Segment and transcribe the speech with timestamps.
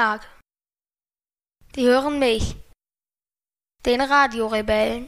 [0.00, 0.26] Tag.
[1.76, 2.56] Die hören mich,
[3.84, 5.06] den Radiorebellen.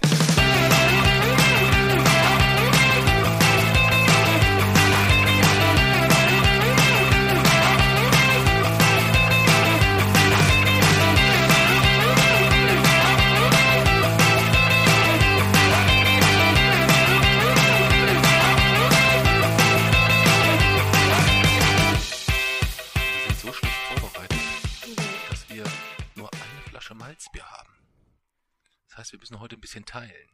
[29.43, 30.31] Heute ein bisschen teilen.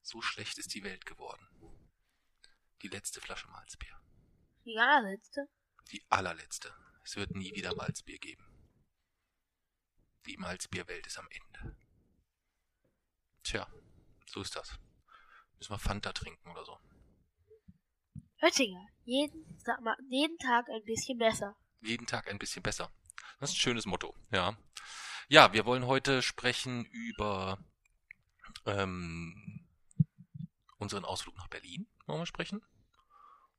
[0.00, 1.46] So schlecht ist die Welt geworden.
[2.82, 4.00] Die letzte Flasche Malzbier.
[4.64, 5.48] Die allerletzte?
[5.90, 6.74] Die allerletzte.
[7.02, 8.44] Es wird nie wieder Malzbier geben.
[10.26, 11.76] Die Malzbierwelt ist am Ende.
[13.42, 13.70] Tja,
[14.26, 14.78] so ist das.
[15.58, 16.78] Müssen wir Fanta trinken oder so.
[18.38, 21.56] Höttinger, jeden, sag mal, jeden Tag ein bisschen besser.
[21.80, 22.90] jeden Tag ein bisschen besser.
[23.40, 24.56] Das ist ein schönes Motto, ja.
[25.28, 27.58] Ja, wir wollen heute sprechen über
[28.66, 29.66] ähm,
[30.78, 32.62] unseren Ausflug nach Berlin, wollen wir sprechen.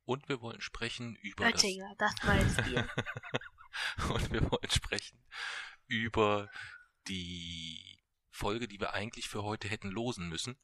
[0.04, 2.88] Und wir wollen sprechen über das, Höttinger, das Malzbier.
[4.10, 5.20] und wir wollen sprechen
[5.88, 6.48] über
[7.08, 7.98] die
[8.30, 10.56] Folge, die wir eigentlich für heute hätten losen müssen,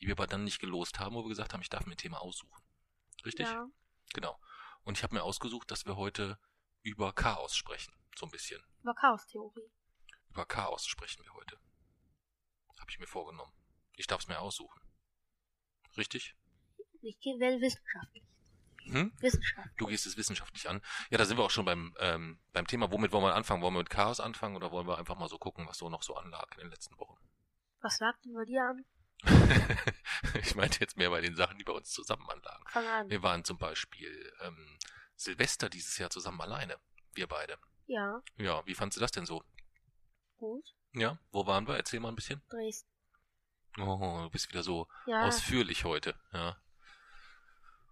[0.00, 1.98] die wir aber dann nicht gelost haben, wo wir gesagt haben, ich darf mir ein
[1.98, 2.62] Thema aussuchen.
[3.24, 3.46] Richtig?
[3.46, 3.68] ja.
[4.12, 4.40] Genau.
[4.82, 6.40] Und ich habe mir ausgesucht, dass wir heute
[6.82, 8.60] über Chaos sprechen, so ein bisschen.
[8.82, 9.70] Über Chaostheorie.
[10.30, 11.58] Über Chaos sprechen wir heute.
[12.78, 13.52] Habe ich mir vorgenommen.
[13.96, 14.80] Ich darf es mir aussuchen.
[15.96, 16.34] Richtig?
[17.02, 18.24] Ich werde wissenschaftlich.
[18.84, 19.12] Hm?
[19.20, 19.68] Wissenschaft.
[19.76, 20.80] Du gehst es wissenschaftlich an.
[21.10, 22.90] Ja, da sind wir auch schon beim, ähm, beim Thema.
[22.90, 23.62] Womit wollen wir anfangen?
[23.62, 26.02] Wollen wir mit Chaos anfangen oder wollen wir einfach mal so gucken, was so noch
[26.02, 27.18] so anlag in den letzten Wochen?
[27.80, 28.84] Was lag denn bei dir an?
[30.42, 32.64] ich meinte jetzt mehr bei den Sachen, die bei uns zusammen anlagen.
[32.68, 33.10] Fang an.
[33.10, 34.78] Wir waren zum Beispiel ähm,
[35.14, 36.78] Silvester dieses Jahr zusammen alleine.
[37.12, 37.58] Wir beide.
[37.86, 39.44] Ja, Ja, wie fandst du das denn so?
[40.40, 40.74] Gut.
[40.92, 41.76] Ja, wo waren wir?
[41.76, 42.42] Erzähl mal ein bisschen.
[42.48, 42.88] Dresden.
[43.78, 46.56] Oh, du bist wieder so Ja, ausführlich heute, ja.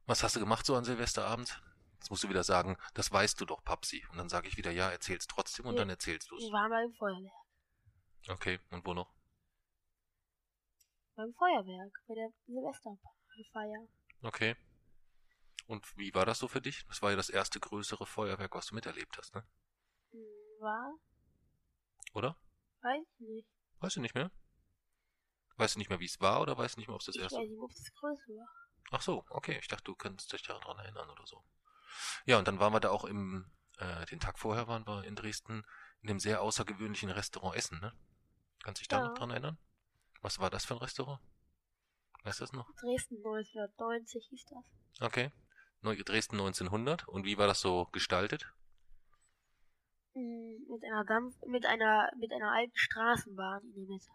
[0.07, 1.63] Was hast du gemacht so an Silvesterabend?
[1.95, 4.05] Jetzt musst du wieder sagen, das weißt du doch, Papsi.
[4.11, 5.81] Und dann sage ich wieder, ja, erzähl's trotzdem und Ja.
[5.81, 6.43] dann erzählst du's.
[6.43, 7.33] wir waren beim Feuerwerk.
[8.29, 9.13] Okay, und wo noch?
[11.15, 13.89] Beim Feuerwerk, bei der Silvesterfeier.
[14.23, 14.57] Okay.
[15.67, 16.87] Und wie war das so für dich?
[16.87, 19.45] Das war ja das erste größere Feuerwerk, was du miterlebt hast, ne?
[20.61, 20.95] War?
[22.19, 22.37] Oder?
[22.83, 23.49] Weiß ich nicht.
[23.79, 24.31] Weißt du nicht mehr?
[25.57, 27.17] Weißt du nicht mehr, wie es war oder weißt du nicht mehr, ob es das
[27.17, 28.49] Ich erste weiß nicht, ob es größer war.
[28.91, 29.59] Ach so, okay.
[29.61, 31.45] Ich dachte, du könntest dich daran erinnern oder so.
[32.27, 35.15] Ja, und dann waren wir da auch im, äh, den Tag vorher waren wir in
[35.15, 35.65] Dresden
[36.01, 37.93] in dem sehr außergewöhnlichen Restaurant essen, ne?
[38.63, 39.05] Kannst du dich da Ja.
[39.07, 39.59] noch dran erinnern?
[40.21, 41.21] Was war das für ein Restaurant?
[42.25, 42.67] Weißt du das noch?
[42.81, 44.65] Dresden 1990 hieß das.
[45.07, 45.31] Okay.
[45.83, 47.07] Dresden 1900.
[47.07, 48.53] Und wie war das so gestaltet?
[50.19, 54.07] Hm, Mit einer Dampf mit einer mit einer alten Straßenbahn in der Mitte.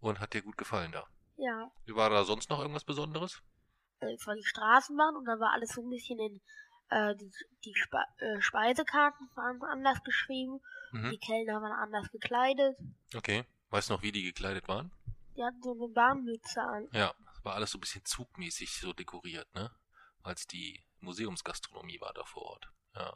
[0.00, 1.06] Und hat dir gut gefallen da?
[1.36, 3.40] Ja, Wie war da sonst noch irgendwas Besonderes?
[4.00, 6.40] äh, es war die Straßenbahn und dann war alles so ein bisschen in
[6.90, 7.30] äh, die,
[7.64, 10.60] die Spe äh, Speisekarten waren anders geschrieben,
[10.92, 11.10] Mhm.
[11.10, 12.76] die Kellner waren anders gekleidet,
[13.14, 13.44] Okay.
[13.70, 14.90] Weißt du noch, wie die gekleidet waren?
[15.36, 16.88] die hatten so eine Bahnmütze an.
[16.92, 19.70] Ja, es war alles so ein bisschen zugmäßig so dekoriert, ne?
[20.22, 22.68] Als die Museumsgastronomie war da vor Ort.
[22.94, 23.12] Ja.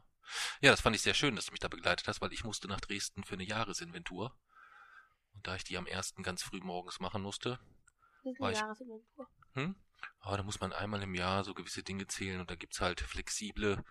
[0.61, 2.69] Ja, das fand ich sehr schön, dass du mich da begleitet hast, weil ich musste
[2.69, 4.37] nach Dresden für eine Jahresinventur.
[5.35, 7.59] Und da ich die am ersten ganz früh morgens machen musste,
[8.39, 9.29] War ich- Jahresinventur.
[9.55, 9.75] hm?
[10.21, 13.01] Aber da muss man einmal im Jahr so gewisse Dinge zählen und da gibt's halt
[13.01, 13.83] flexible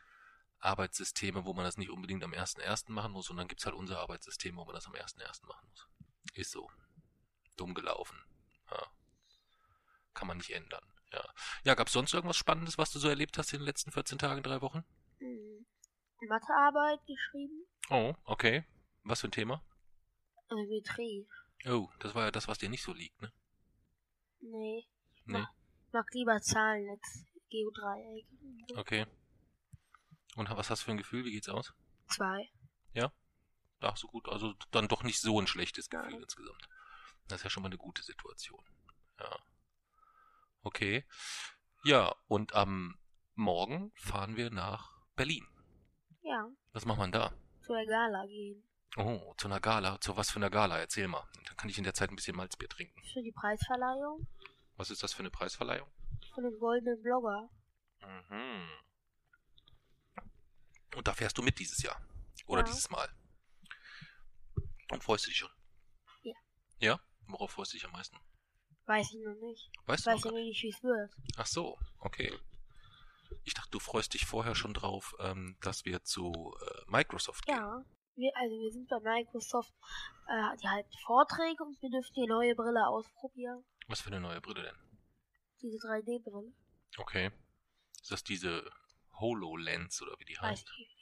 [0.59, 2.92] Arbeitssysteme, wo man das nicht unbedingt am 1.1.
[2.92, 5.46] machen muss und dann gibt's halt unser Arbeitssystem, wo man das am 1.1.
[5.48, 5.88] machen muss.
[6.34, 6.69] Ist so.
[7.56, 8.18] Dumm gelaufen.
[8.72, 8.86] Ja.
[10.14, 10.84] Kann man nicht ändern.
[11.12, 11.24] Ja.
[11.64, 14.44] Ja, gab's sonst irgendwas Spannendes, was du so erlebt hast in den letzten 14 Tagen,
[14.44, 14.84] drei Wochen?
[15.19, 15.66] Hm.
[16.28, 18.66] Mathearbeit geschrieben, Oh, okay.
[19.04, 19.64] Was für ein Thema?
[20.50, 21.28] Geometrie.
[21.68, 23.31] Oh, das war ja das, was dir nicht so liegt, ne?
[24.40, 24.88] Nee,
[25.25, 25.46] Nee.
[25.88, 28.25] ich mag lieber Zahlen als Geodreieck.
[28.75, 29.06] Okay.
[30.36, 31.25] Und was hast du für ein Gefühl?
[31.25, 31.74] Wie geht's aus?
[32.08, 32.50] Zwei.
[33.80, 34.28] Ach, so gut.
[34.28, 36.22] Also dann doch nicht so ein schlechtes Gefühl Nein.
[36.24, 36.68] insgesamt.
[37.28, 38.63] Das ist ja schon mal eine gute Situation.
[39.20, 39.38] Ja.
[40.63, 41.06] Okay.
[41.84, 42.98] Ja, und am
[43.36, 45.46] Morgen fahren wir nach Berlin.
[46.27, 47.31] Ja, Was macht man da?
[47.62, 48.63] zur Gala gehen.
[48.97, 50.00] Oh, zu einer Gala.
[50.01, 50.77] Zu was für einer Gala?
[50.79, 51.24] Erzähl mal.
[51.45, 53.01] Dann kann ich in der Zeit ein bisschen Malzbier trinken.
[53.13, 54.27] Für die Preisverleihung
[54.77, 55.89] Was ist das für eine Preisverleihung?
[56.33, 57.50] von dem goldenen Blogger.
[58.01, 58.69] Mhm.
[60.95, 62.00] Und da fährst du mit dieses Jahr.
[62.47, 62.65] Oder Ja.
[62.68, 63.09] dieses Mal.
[64.91, 65.50] Und freust du dich schon?
[66.24, 66.33] Ja.
[66.79, 67.00] Ja?
[67.27, 68.18] Worauf freust du dich am meisten?
[68.85, 69.69] Weiß ich noch nicht.
[69.85, 71.12] Weißt Ich du weiß noch ja gar nicht, wie es wird.
[71.38, 72.33] Ach so, okay.
[73.44, 77.56] Ich dachte, du freust dich vorher schon drauf, ähm, dass wir zu äh, Microsoft gehen.
[77.56, 77.85] Ja,
[78.15, 79.74] wir, also wir sind bei Microsoft,
[80.27, 83.63] äh, die halten Vorträge und wir dürfen die neue Brille ausprobieren.
[83.88, 84.75] Was für eine neue Brille denn?
[85.62, 86.53] Diese 3D-Brille.
[86.97, 87.31] Okay.
[88.01, 88.69] Ist das diese
[89.19, 90.71] HoloLens oder wie die Weiß heißt?
[90.74, 90.97] ich nicht.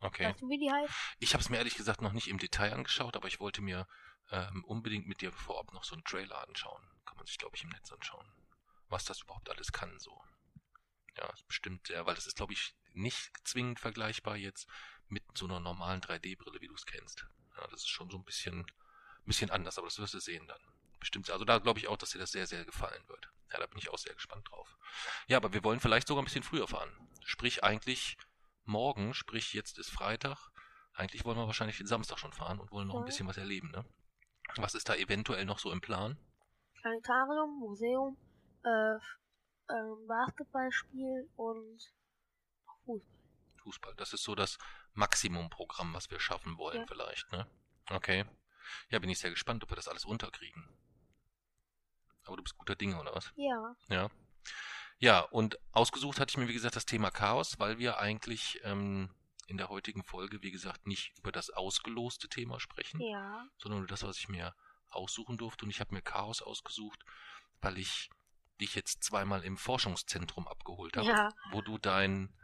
[0.00, 0.26] Okay.
[0.26, 0.92] Weißt du, wie die heißt?
[1.20, 3.86] Ich habe es mir ehrlich gesagt noch nicht im Detail angeschaut, aber ich wollte mir
[4.30, 6.82] ähm, unbedingt mit dir vorab noch so einen Trailer anschauen.
[7.04, 8.26] Kann man sich, glaube ich, im Netz anschauen.
[8.88, 10.20] Was das überhaupt alles kann, so.
[11.16, 14.66] Ja, ist bestimmt sehr, weil das ist, glaube ich, nicht zwingend vergleichbar jetzt
[15.08, 17.26] mit so einer normalen 3D-Brille, wie du es kennst.
[17.56, 18.66] Ja, das ist schon so ein bisschen,
[19.26, 20.60] bisschen anders, aber das wirst du sehen dann.
[21.00, 21.28] Bestimmt.
[21.30, 23.28] Also da glaube ich auch, dass dir das sehr, sehr gefallen wird.
[23.52, 24.78] Ja, da bin ich auch sehr gespannt drauf.
[25.26, 26.90] Ja, aber wir wollen vielleicht sogar ein bisschen früher fahren.
[27.24, 28.16] Sprich eigentlich
[28.64, 30.50] morgen, sprich jetzt ist Freitag.
[30.94, 33.06] Eigentlich wollen wir wahrscheinlich den Samstag schon fahren und wollen noch ein Ja.
[33.06, 33.84] bisschen was erleben, ne?
[34.56, 36.16] Was ist da eventuell noch so im Plan?
[36.80, 38.16] Planetarium, Museum,
[38.64, 38.98] äh,
[39.72, 41.92] ähm, Basketballspiel und
[42.84, 43.06] Fußball.
[43.62, 43.94] Fußball.
[43.96, 44.58] Das ist so das
[44.94, 46.86] Maximumprogramm, was wir schaffen wollen, Ja.
[46.86, 47.46] vielleicht, ne?
[47.90, 48.24] Okay.
[48.90, 50.68] Ja, bin ich sehr gespannt, ob wir das alles unterkriegen.
[52.24, 53.32] Aber du bist guter Dinge, oder was?
[53.36, 54.10] Ja, Ja.
[54.98, 59.12] Ja, und ausgesucht hatte ich mir, wie gesagt, das Thema Chaos, weil wir eigentlich ähm,
[59.48, 63.88] in der heutigen Folge, wie gesagt, nicht über das ausgeloste Thema sprechen, ja, sondern über
[63.88, 64.54] das, was ich mir
[64.90, 65.64] aussuchen durfte.
[65.64, 67.04] Und ich habe mir Chaos ausgesucht,
[67.60, 68.10] weil ich
[68.62, 71.28] dich jetzt zweimal im Forschungszentrum abgeholt habe, ja.
[71.50, 72.34] wo du dein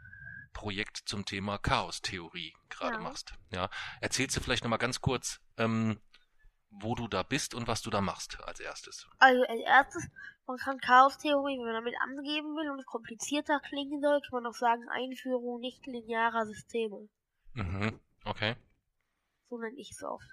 [0.53, 3.01] Projekt zum Thema Chaostheorie gerade Ja.
[3.01, 3.33] machst.
[3.51, 3.69] Ja,
[4.01, 5.99] erzählst du vielleicht nochmal ganz kurz, ähm,
[6.69, 9.07] wo du da bist und was du da machst als erstes.
[9.19, 10.07] Also als erstes,
[10.45, 14.51] man kann Chaostheorie, wenn man damit angeben will und es komplizierter klingen soll, kann man
[14.51, 17.09] auch sagen Einführung nicht-linearer Systeme.
[17.53, 17.99] Mhm.
[18.25, 18.55] Okay.
[19.49, 20.27] So nenne ich es oft.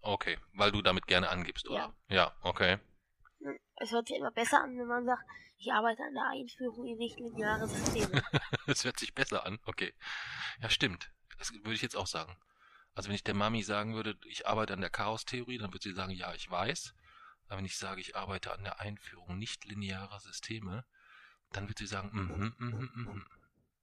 [0.00, 1.94] Okay, weil du damit gerne angibst, oder?
[2.08, 2.78] Ja, okay.
[3.76, 5.22] Es hört sich immer besser an, wenn man sagt,
[5.58, 8.22] ich arbeite an der Einführung in nicht-lineare Systeme.
[8.66, 9.58] Das hört sich besser an.
[9.64, 9.92] Okay.
[10.60, 11.10] Ja, stimmt.
[11.38, 12.36] Das würde ich jetzt auch sagen.
[12.94, 15.94] Also wenn ich der Mami sagen würde, ich arbeite an der Chaostheorie, dann würde sie
[15.94, 16.94] sagen, ja, ich weiß.
[17.46, 20.84] Aber wenn ich sage, ich arbeite an der Einführung nicht linearer Systeme,
[21.52, 23.26] dann wird sie sagen, mhm, mhm, mhm.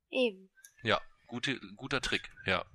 [0.09, 0.49] Eben.
[0.81, 2.65] Ja, gute, guter Trick, ja.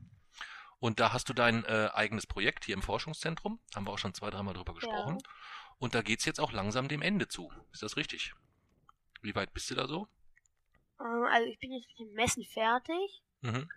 [0.78, 3.58] Und da hast du dein äh, eigenes Projekt hier im Forschungszentrum.
[3.74, 5.18] Haben wir auch schon zwei, dreimal drüber gesprochen.
[5.78, 7.50] Und da geht's jetzt auch langsam dem Ende zu.
[7.72, 8.34] Ist das richtig?
[9.22, 10.08] Wie weit bist du da so?
[11.00, 13.22] Ähm, also ich bin jetzt mit dem Messen fertig.
[13.40, 13.68] Mhm.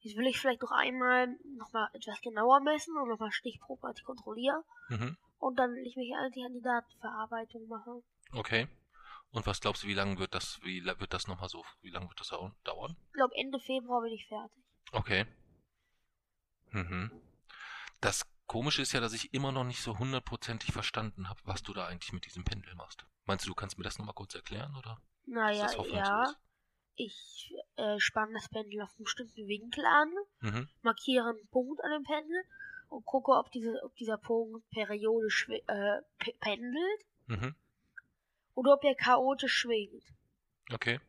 [0.00, 4.62] Jetzt will ich vielleicht noch einmal nochmal etwas genauer messen und nochmal stichprobenartig kontrollieren.
[4.88, 5.16] Mhm.
[5.38, 8.02] Und dann will ich mich eigentlich an die Datenverarbeitung machen.
[8.32, 8.68] Okay.
[9.30, 12.08] Und was glaubst du, wie lange wird das, wie wird das nochmal so, wie lange
[12.08, 12.96] wird das dau- dauern?
[13.08, 14.62] Ich glaube Ende Februar bin ich fertig.
[14.92, 15.26] Okay.
[16.70, 17.10] Mhm.
[18.00, 21.72] Das Komische ist ja, dass ich immer noch nicht so hundertprozentig verstanden habe, was du
[21.72, 23.06] da eigentlich mit diesem Pendel machst.
[23.24, 25.00] Meinst du, du kannst mir das nochmal kurz erklären, oder?
[25.24, 26.34] Naja, ja.
[26.96, 30.68] Ich äh, spanne das Pendel auf einen bestimmten Winkel an, Mhm.
[30.82, 32.44] markiere einen Punkt an dem Pendel
[32.90, 37.54] und gucke, ob, diese, ob dieser Punkt periodisch äh, pe- pendelt Mhm.
[38.54, 40.04] oder ob er chaotisch schwingt.
[40.70, 41.00] Okay.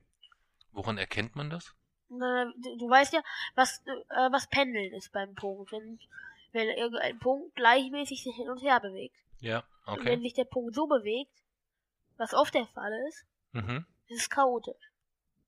[0.71, 1.75] Woran erkennt man das?
[2.07, 3.21] Na, du, du weißt ja,
[3.55, 5.73] was, äh, was Pendeln ist beim Punkt.
[5.73, 5.99] Wenn,
[6.53, 9.15] wenn irgendein Punkt gleichmäßig sich hin und her bewegt.
[9.39, 10.05] Ja, Und okay.
[10.05, 11.31] wenn sich der Punkt so bewegt,
[12.17, 13.85] was oft der Fall ist, Mhm.
[14.07, 14.91] ist es chaotisch.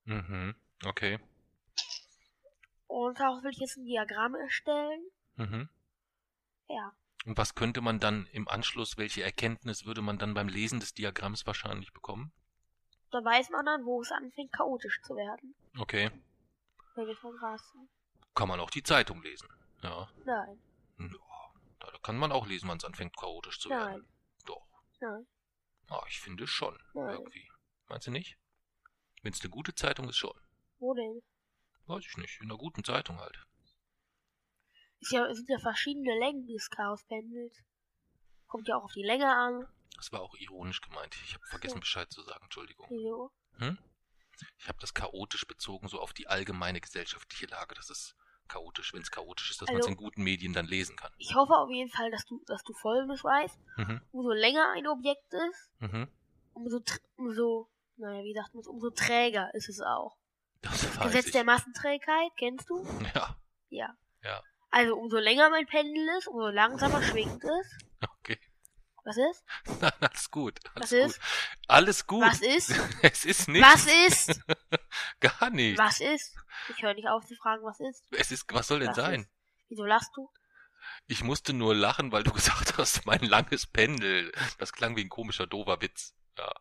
[0.05, 0.55] Mhm.
[0.85, 1.19] Okay.
[2.87, 5.01] Und daraus will ich jetzt ein Diagramm erstellen.
[5.35, 5.69] Mhm.
[6.67, 6.93] Ja.
[7.25, 10.93] Und was könnte man dann im Anschluss, welche Erkenntnis würde man dann beim Lesen des
[10.93, 12.31] Diagramms wahrscheinlich bekommen?
[13.11, 15.55] Da weiß man dann, wo es anfängt, chaotisch zu werden.
[15.79, 16.11] Okay.
[16.95, 17.89] Wenn wir von Gras sind.
[18.35, 19.47] Kann man auch die Zeitung lesen.
[19.81, 20.07] Ja.
[20.25, 20.59] Nein,
[20.97, 21.07] Ja,
[21.79, 24.01] da kann man auch lesen, wann es anfängt chaotisch zu werden.
[24.01, 24.07] nein,
[24.45, 24.65] Doch.
[25.01, 25.27] nein,
[25.87, 26.77] Ah, ich finde schon.
[26.93, 27.13] nein.
[27.13, 27.49] Irgendwie.
[27.87, 28.37] Meinst du nicht?
[29.21, 30.39] Wenn es eine gute Zeitung ist, schon.
[30.79, 31.21] Wo denn?
[31.85, 32.39] Weiß ich nicht.
[32.41, 33.37] In einer guten Zeitung halt.
[35.01, 37.55] Es ja, sind ja verschiedene Längen des Chaospendels.
[38.47, 39.67] Kommt ja auch auf die Länge an.
[39.97, 41.15] Das war auch ironisch gemeint.
[41.23, 41.79] Ich habe vergessen, Ja.
[41.81, 42.43] Bescheid zu sagen.
[42.43, 42.87] Entschuldigung.
[42.89, 43.31] Wieso?
[43.57, 43.77] Hm?
[44.57, 47.75] Ich habe das chaotisch bezogen, so auf die allgemeine gesellschaftliche Lage.
[47.75, 48.15] Das ist
[48.47, 51.11] chaotisch, wenn es chaotisch ist, dass man es Also- in guten Medien dann lesen kann.
[51.17, 53.57] Ich hoffe auf jeden Fall, dass du, dass du Folgendes weißt.
[53.77, 54.01] Mhm.
[54.11, 56.07] Umso länger ein Objekt ist, Mhm.
[56.53, 56.81] umso,
[57.17, 60.15] umso, naja, wie sagt man es, umso träger ist es auch.
[60.61, 61.31] Das weiß Gesetz ich.
[61.33, 62.85] der Massenträgheit, kennst du?
[63.13, 63.35] Ja,
[63.69, 63.95] Ja.
[64.23, 64.41] Ja.
[64.71, 67.77] Also umso länger mein Pendel ist, umso langsamer schwingt es.
[68.19, 68.39] okay.
[69.03, 69.43] Was ist?
[69.81, 70.59] Nein, alles gut.
[70.73, 70.99] Alles Was gut.
[70.99, 71.19] ist?
[71.67, 72.23] Alles gut.
[72.23, 72.71] Was ist?
[73.03, 73.63] Es ist nicht.
[73.63, 74.41] Was ist?
[75.19, 75.77] Gar nicht.
[75.77, 76.35] Was ist?
[76.69, 78.03] Ich höre nicht auf zu fragen, was ist.
[78.11, 79.21] Es ist, was soll denn Was sein?
[79.21, 79.29] ist?
[79.69, 80.29] Wieso lachst du?
[81.07, 84.31] Ich musste nur lachen, weil du gesagt hast, mein langes Pendel.
[84.59, 86.15] Das klang wie ein komischer, dover Witz.
[86.37, 86.51] Ja.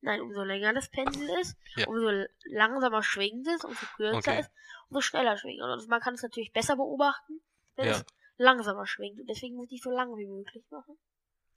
[0.00, 1.86] Nein, umso länger das Pendel ist, Ja.
[1.88, 2.10] umso
[2.44, 4.40] langsamer schwingt es, umso kürzer Okay.
[4.40, 4.50] ist,
[4.90, 5.60] umso schneller schwingt.
[5.60, 7.40] Und man kann es natürlich besser beobachten,
[7.76, 7.92] wenn, Ja.
[7.92, 8.04] es,
[8.36, 9.18] langsamer schwingt.
[9.20, 10.96] Und deswegen muss ich so lang wie möglich machen.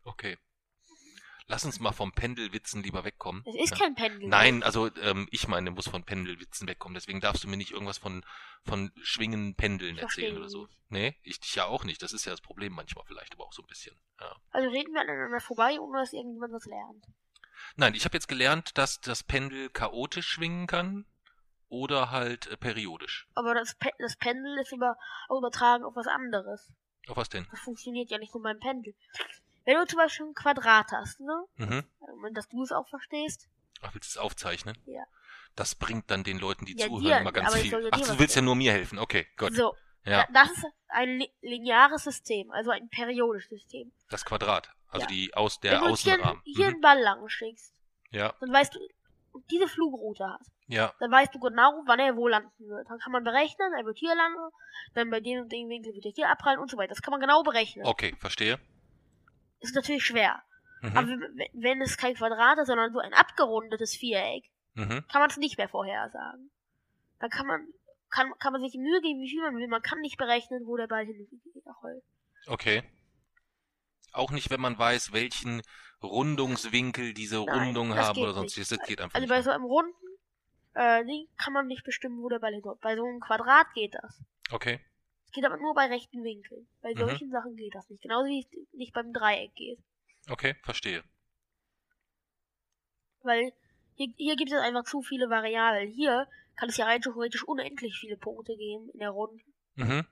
[0.04, 0.38] Okay.
[1.48, 3.44] Lass uns mal vom Pendelwitzen lieber wegkommen.
[3.46, 3.78] Es ist Ja.
[3.86, 4.30] kein Pendel.
[4.30, 6.94] Nein, also ähm, ich meine, muss von Pendelwitzen wegkommen.
[6.96, 8.24] Deswegen darfst du mir nicht irgendwas von
[8.64, 10.68] von schwingenden Pendeln Ich erzählen oder so.
[10.68, 10.78] nicht.
[10.90, 12.02] Nee, ich dich ja auch nicht.
[12.04, 14.00] Das ist ja das Problem manchmal vielleicht, aber auch so ein bisschen.
[14.20, 14.36] Ja.
[14.52, 17.06] Also reden wir aneinander vorbei, ohne dass irgendjemand was lernt.
[17.76, 21.06] Nein, ich habe jetzt gelernt, dass das Pendel chaotisch schwingen kann
[21.70, 23.28] oder halt äh, periodisch.
[23.34, 24.96] Aber das, Pe das Pendel ist über
[25.30, 26.72] übertragen auf was anderes.
[27.08, 27.48] Auf was denn?
[27.50, 28.94] Das funktioniert ja nicht nur beim Pendel.
[29.66, 31.46] Wenn du zum Beispiel ein Quadrat hast, ne?
[31.58, 31.84] Mhm.
[32.34, 33.48] Dass du es auch verstehst.
[33.82, 34.78] Ach, willst du es aufzeichnen?
[34.86, 35.04] Ja.
[35.56, 37.90] Das bringt dann den Leuten, die Ja, zuhören, dir, immer ganz viel.
[37.92, 39.00] Ach, du willst ja nur mir helfen.
[39.00, 39.54] Okay, gut.
[39.54, 39.76] So.
[40.06, 43.92] Ja, Da- Das ist ein li lineares System, also ein periodisches System.
[44.10, 44.72] das Quadrat.
[44.88, 45.08] Also Ja.
[45.08, 46.42] die aus der Wenn du jetzt hier, Außenrahmen.
[46.44, 46.72] hier Mhm.
[46.74, 47.74] einen Ball lang schickst,
[48.12, 48.80] Ja, dann weißt du,
[49.52, 52.90] diese Flugroute hast, ja, dann weißt du genau, wann er wo landen wird.
[52.90, 54.40] Dann kann man berechnen, er wird hier landen,
[54.96, 56.90] dann bei dem und dem Winkel wird er hier abprallen und so weiter.
[56.90, 57.86] Das kann man genau berechnen.
[57.86, 58.60] okay, verstehe.
[59.62, 60.42] Ist natürlich schwer.
[60.82, 60.98] Mhm.
[60.98, 61.08] Aber
[61.54, 65.06] wenn- es kein Quadrat ist, sondern so ein abgerundetes Viereck, Mhm.
[65.08, 66.50] kann man es nicht mehr vorhersagen.
[67.20, 67.68] Dann kann man,
[68.10, 69.68] kann, kann man sich Mühe geben, wie viel man will.
[69.68, 72.04] Man kann nicht berechnen, wo der Ball hinrollt.
[72.48, 72.84] Okay.
[74.14, 75.62] Auch nicht, wenn man weiß, welchen
[76.02, 78.70] Rundungswinkel diese Nein, Rundung haben oder sonstiges.
[78.70, 79.94] Das geht einfach Also bei so einem runden
[80.74, 82.80] äh, Ding kann man nicht bestimmen, wo der Ball hinrollt.
[82.82, 84.22] Bei so einem Quadrat geht das.
[84.52, 84.80] Okay.
[85.32, 86.68] Es geht aber nur bei rechten Winkeln.
[86.82, 86.98] Bei Mhm.
[87.00, 88.02] solchen Sachen geht das nicht.
[88.04, 89.80] Genauso wie es nicht beim Dreieck geht.
[90.30, 91.04] Okay, verstehe.
[93.24, 93.54] Weil
[93.96, 95.90] hier, hier gibt es einfach zu viele Variablen.
[95.92, 99.42] Hier kann es ja rein theoretisch unendlich viele Punkte geben in der Runde.
[99.76, 100.06] Mhm.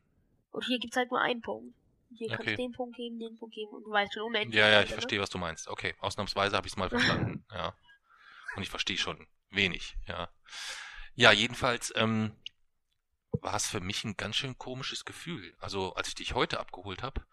[0.51, 1.75] Und hier gibt es halt nur einen Punkt.
[2.17, 2.51] Hier kann Okay.
[2.51, 4.55] es den Punkt geben, den Punkt geben und du weißt schon unendlich.
[4.57, 4.93] Ja, ja, ich ne?
[4.93, 5.67] verstehe, was du meinst.
[5.67, 7.45] Okay, ausnahmsweise habe ich es mal verstanden.
[7.51, 7.75] Ja.
[8.55, 10.29] Und ich verstehe schon wenig, ja.
[11.15, 12.31] Ja, jedenfalls ähm,
[13.31, 15.55] war es für mich ein ganz schön komisches Gefühl.
[15.59, 17.25] Also, als ich dich heute abgeholt habe,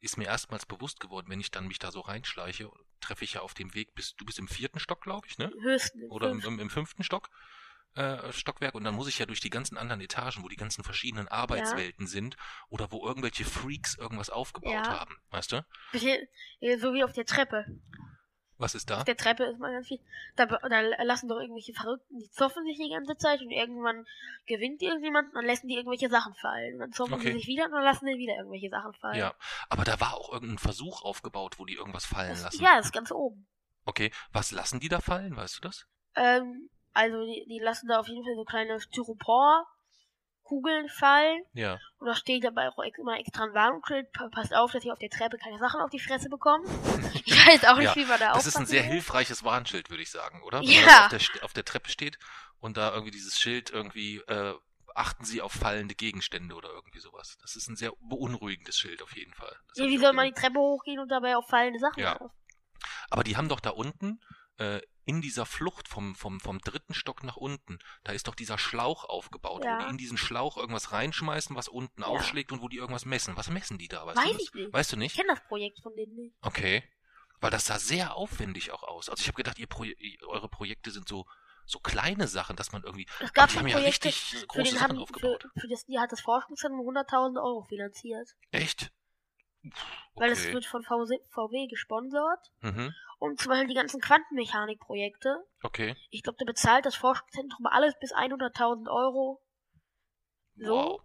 [0.00, 2.70] ist mir erstmals bewusst geworden, wenn ich dann mich da so reinschleiche,
[3.00, 5.52] treffe ich ja auf dem Weg bis, du bist im vierten Stock, glaube ich, ne?
[5.62, 6.10] Höchstens.
[6.10, 6.54] Oder im, fünften.
[6.54, 7.30] im, im fünften Stock,
[7.94, 8.74] äh, Stockwerk.
[8.74, 12.06] Und dann muss ich ja durch die ganzen anderen Etagen, wo die ganzen verschiedenen Arbeitswelten
[12.06, 12.36] sind
[12.68, 14.98] oder wo irgendwelche Freaks irgendwas aufgebaut Ja.
[15.00, 15.16] haben.
[15.30, 15.64] Weißt du?
[15.92, 16.18] Hier
[16.78, 17.64] So wie auf der Treppe.
[18.64, 18.96] Was ist da?
[18.98, 20.00] Auf der Treppe ist man ganz viel.
[20.36, 24.06] Da, da lassen doch irgendwelche Verrückten, die zoffen sich die ganze Zeit und irgendwann
[24.46, 26.74] gewinnt irgendjemand und dann lassen die irgendwelche Sachen fallen.
[26.74, 27.32] Und dann zoffen Okay.
[27.32, 29.18] sie sich wieder und dann lassen sie wieder irgendwelche Sachen fallen.
[29.18, 29.34] Ja,
[29.68, 32.62] aber da war auch irgendein Versuch aufgebaut, wo die irgendwas fallen Das, lassen.
[32.62, 33.46] ja, das ist ganz oben.
[33.84, 35.86] Okay, was lassen die da fallen, weißt du das?
[36.16, 38.80] Ähm, also die, die lassen da auf jeden Fall so kleine
[40.44, 41.42] Styropor-Kugeln fallen.
[41.52, 44.12] Ja, Und da steht dabei auch immer extra ein Warnschild.
[44.12, 46.66] Pa- Passt auf, dass ihr auf der Treppe keine Sachen auf die Fresse bekommt.
[47.26, 50.02] Ich weiß auch nicht, Ja, wie man da das ist ein sehr hilfreiches Warnschild, würde
[50.02, 50.60] ich sagen, oder?
[50.60, 50.80] Wenn Ja.
[50.86, 52.18] man auf der, auf der Treppe steht
[52.58, 54.54] und da irgendwie dieses Schild irgendwie, äh,
[54.94, 57.36] achten Sie auf fallende Gegenstände oder irgendwie sowas.
[57.40, 59.54] Das ist ein sehr beunruhigendes Schild auf jeden Fall.
[59.76, 60.32] Ja, wie soll man die.
[60.32, 62.16] Treppe hochgehen und dabei auf fallende Sachen Ja.
[62.20, 62.30] auf?
[63.10, 64.20] Aber die haben doch da unten,
[64.58, 68.58] äh, in dieser Flucht vom, vom, vom dritten Stock nach unten, da ist doch dieser
[68.58, 69.78] Schlauch aufgebaut, Ja.
[69.78, 72.08] wo die in diesen Schlauch irgendwas reinschmeißen, was unten Ja.
[72.08, 73.36] aufschlägt und wo die irgendwas messen.
[73.36, 74.06] Was messen die da?
[74.06, 74.72] Weißt Weiß du ich nicht.
[74.72, 75.16] Weißt du Ich nicht?
[75.16, 76.36] kenne das Projekt von denen nicht.
[76.42, 76.82] Okay.
[77.40, 79.08] Weil das sah sehr aufwendig auch aus.
[79.10, 79.84] Also ich habe gedacht, ihr Pro
[80.28, 81.26] eure Projekte sind so,
[81.66, 83.06] so kleine Sachen, dass man irgendwie.
[83.20, 85.48] Es gab die schon haben ja Projekte, richtig für große den Sachen haben, für, aufgebaut.
[85.58, 88.30] für das, die hat das Forschungszentrum 100.000 Euro finanziert.
[88.50, 88.90] Echt?
[90.14, 92.52] Weil es wird von VW, gesponsert.
[92.60, 92.94] Mhm.
[93.18, 95.44] Und zum Beispiel die ganzen Quantenmechanikprojekte.
[95.62, 95.96] Okay.
[96.10, 99.40] Ich glaube, da bezahlt das Forschungszentrum alles bis 100.000 Euro.
[100.56, 100.74] So.
[100.74, 101.00] Wow.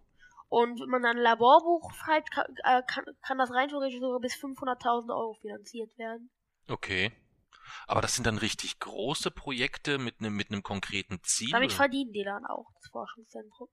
[0.48, 4.34] Und wenn man ein Laborbuch schreibt, kann, äh, kann, kann das rein theoretisch sogar bis
[4.34, 6.30] 500.000 Euro finanziert werden.
[6.68, 7.12] Okay.
[7.86, 11.52] Aber das sind dann richtig große Projekte mit einem mit einem konkreten Ziel.
[11.52, 13.68] Damit verdienen die dann auch, das Forschungszentrum.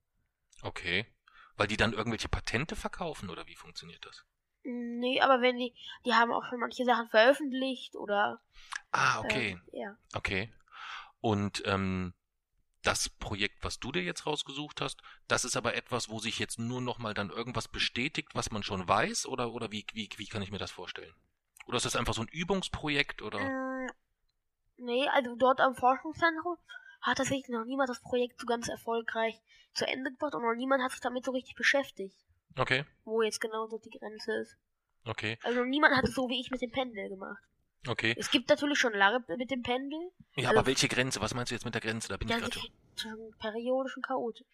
[0.62, 1.08] Okay.
[1.56, 4.24] Weil die dann irgendwelche Patente verkaufen oder wie funktioniert das?
[4.70, 5.74] Nee, aber wenn die,
[6.06, 8.42] die haben auch schon manche Sachen veröffentlicht oder,
[8.92, 9.52] Ah, okay.
[9.52, 9.96] ähm, ja.
[10.14, 10.52] Okay.
[11.22, 12.14] Und ähm,
[12.84, 16.60] das Projekt, was du dir jetzt rausgesucht hast, das ist aber etwas, wo sich jetzt
[16.60, 20.28] nur noch mal dann irgendwas bestätigt, was man schon weiß, oder oder wie wie wie
[20.28, 21.14] kann ich mir das vorstellen?
[21.66, 23.40] Oder ist das einfach so ein Übungsprojekt oder?
[23.40, 23.90] Mm,
[24.78, 26.58] Nee, also dort am Forschungszentrum
[27.02, 29.42] hat tatsächlich noch niemand das Projekt so ganz erfolgreich
[29.74, 32.16] zu Ende gebracht und noch niemand hat sich damit so richtig beschäftigt,
[32.58, 34.58] Okay, wo jetzt genau so die Grenze ist.
[35.06, 37.42] okay, Also niemand hat es so wie ich mit dem Pendel gemacht.
[37.88, 38.16] okay.
[38.18, 41.22] Es gibt natürlich schon lange mit dem Pendel, Ja, Also- aber welche Grenze?
[41.22, 42.08] Was meinst du jetzt mit der Grenze?
[42.10, 42.60] Da bin ich ja, gerade so.
[42.96, 44.48] zwischen periodisch und chaotisch.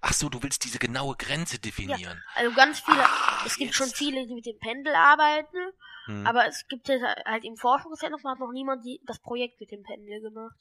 [0.00, 2.22] Ach so, du willst diese genaue Grenze definieren.
[2.36, 3.76] Also ganz viele, Ah, es gibt jetzt.
[3.76, 5.56] schon viele, die mit dem Pendel arbeiten,
[6.06, 6.26] Hm.
[6.26, 9.82] aber es gibt jetzt halt im Forschungszentrum hat noch niemand die, das Projekt mit dem
[9.82, 10.56] Pendel gemacht.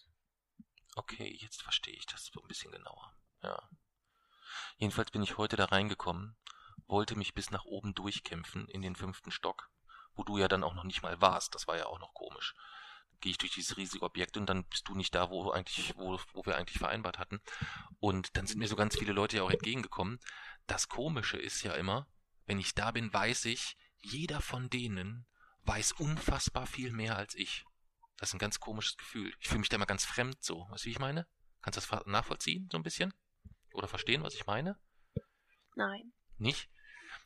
[0.96, 3.14] Okay, jetzt verstehe ich das so ein bisschen genauer.
[3.44, 3.62] Ja.
[4.78, 6.36] Jedenfalls bin ich heute da reingekommen
[6.88, 9.70] wollte mich bis nach oben durchkämpfen in den fünften Stock,
[10.16, 11.56] wo du ja dann auch noch nicht mal warst.
[11.56, 12.56] Das war ja auch noch komisch.
[13.20, 16.20] Gehe ich durch dieses riesige Objekt und dann bist du nicht da, wo eigentlich, wo,
[16.34, 17.42] wo wir eigentlich vereinbart hatten.
[18.00, 20.20] Und dann sind mir so ganz viele Leute ja auch entgegengekommen.
[20.68, 22.08] Das Komische ist ja immer,
[22.46, 25.26] wenn ich da bin, weiß ich, jeder von denen
[25.62, 27.66] weiß unfassbar viel mehr als ich.
[28.18, 29.34] Das ist ein ganz komisches Gefühl.
[29.40, 30.68] Ich fühle mich da immer ganz fremd so.
[30.70, 31.28] Weißt du, wie ich meine?
[31.62, 33.14] Kannst du das nachvollziehen, so ein bisschen?
[33.74, 34.78] Oder verstehen, was ich meine?
[35.76, 36.14] Nein.
[36.38, 36.70] Nicht?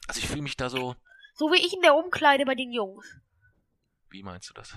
[0.07, 0.95] Also ich fühle mich da so.
[1.33, 3.05] So wie ich in der Umkleide bei den Jungs.
[4.09, 4.75] Wie meinst du das?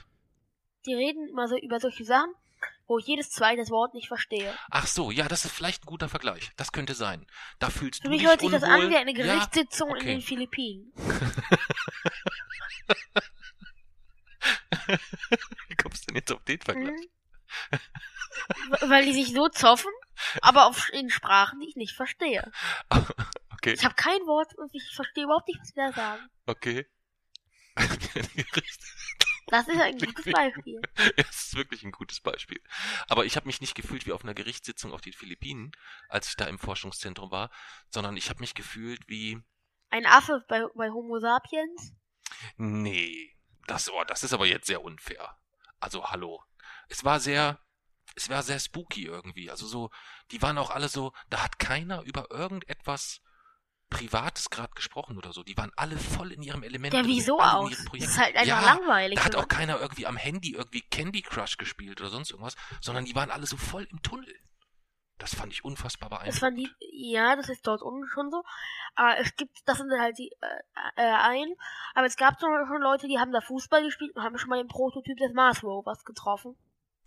[0.87, 2.33] Die reden immer so über solche Sachen,
[2.87, 4.53] wo ich jedes zweite Wort nicht verstehe.
[4.71, 6.51] Ach so, ja, das ist vielleicht ein guter Vergleich.
[6.57, 7.27] Das könnte sein.
[7.59, 8.61] Da fühlst Für du mich dich hört sich unwohl.
[8.61, 9.95] das an wie eine Gerichtssitzung ja?
[9.97, 10.13] in okay.
[10.15, 10.93] den Philippinen.
[15.69, 17.09] Wie kommst du denn jetzt auf den Vergleich?
[18.71, 19.91] W- Weil die sich so zoffen,
[20.43, 22.51] aber auf, in Sprachen, die ich nicht verstehe.
[23.63, 26.29] Okay, Ich habe kein Wort und ich verstehe überhaupt nicht, was sie da sagen.
[26.47, 26.87] okay.
[29.47, 30.81] Das ist ein gutes Beispiel.
[31.17, 32.63] Es ist wirklich ein gutes Beispiel.
[33.09, 35.73] Aber ich habe mich nicht gefühlt wie auf einer Gerichtssitzung auf den Philippinen,
[36.09, 37.51] als ich da im Forschungszentrum war,
[37.89, 39.43] sondern ich habe mich gefühlt wie,
[39.89, 41.93] Ein Affe bei, bei Homo sapiens.
[42.57, 43.37] nee,
[43.67, 45.37] das, oh, das ist aber jetzt sehr unfair.
[45.81, 46.45] Also hallo.
[46.89, 47.59] Es war sehr,
[48.15, 49.51] es war sehr spooky irgendwie.
[49.51, 49.91] Also so,
[50.31, 53.21] die waren auch alle so, da hat keiner über irgendetwas
[53.91, 55.43] Privates gerade gesprochen oder so.
[55.43, 56.95] Die waren alle voll in ihrem Element.
[56.95, 59.19] Drin, wieso ihren Das ist halt einfach ja, langweilig.
[59.19, 63.05] Da hat auch keiner irgendwie am Handy irgendwie Candy Crush gespielt oder sonst irgendwas, sondern
[63.05, 64.35] die waren alle so voll im Tunnel.
[65.19, 66.43] Das fand ich unfassbar Das beeindruckend.
[66.43, 68.43] waren die, ja, das ist dort unten schon so.
[68.95, 70.61] Aber es gibt, das sind halt die äh,
[70.97, 71.55] äh, ein.
[71.95, 74.57] Aber es gab schon, schon Leute, die haben da Fußball gespielt und haben schon mal
[74.57, 76.57] den Prototyp des Mars Rovers getroffen.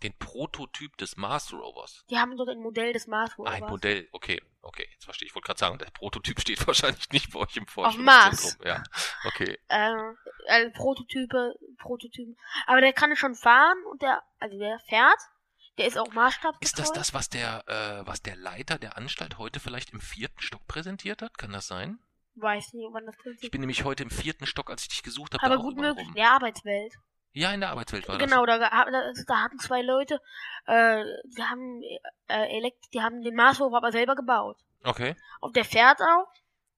[0.04, 2.04] Den Prototyp des Mars Rovers.
[2.10, 3.54] Die haben dort ein Modell des Mars Rovers.
[3.54, 5.30] Ein Modell, okay, okay, jetzt verstehe ich.
[5.30, 7.96] Ich wollte gerade sagen, der Prototyp steht wahrscheinlich nicht bei euch im Auf Mars.
[7.96, 8.66] Forschungszentrum.
[8.66, 8.82] Ja,
[9.24, 9.58] okay.
[9.68, 9.94] Äh,
[10.46, 12.36] äh, Prototype, Prototypen.
[12.66, 15.18] Aber der kann schon fahren und der, also der fährt.
[15.78, 16.66] Der ist auch maßstabsgetreu.
[16.66, 20.40] Ist das das, was der, äh, was der Leiter der Anstalt heute vielleicht im vierten
[20.40, 21.38] Stock präsentiert hat?
[21.38, 21.98] Kann das sein?
[22.36, 25.02] Weiß nicht, wann das Ich Prinzip bin nämlich heute im vierten Stock, als ich dich
[25.02, 25.42] gesucht habe.
[25.42, 26.14] Aber gut möglich, rum.
[26.14, 26.92] der Arbeitswelt.
[27.34, 28.26] Ja, in der Arbeitswelt war das.
[28.28, 30.20] Genau, da, geha- da, hatten zwei Leute,
[30.66, 31.04] äh,
[31.36, 31.82] die haben,
[32.28, 34.56] äh, Elekt die haben den Mars Rover aber selber gebaut.
[34.84, 35.16] Okay.
[35.40, 36.28] Und der fährt auch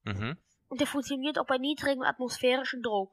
[0.04, 0.36] Mhm.
[0.68, 3.12] und der funktioniert auch bei niedrigem atmosphärischen Druck.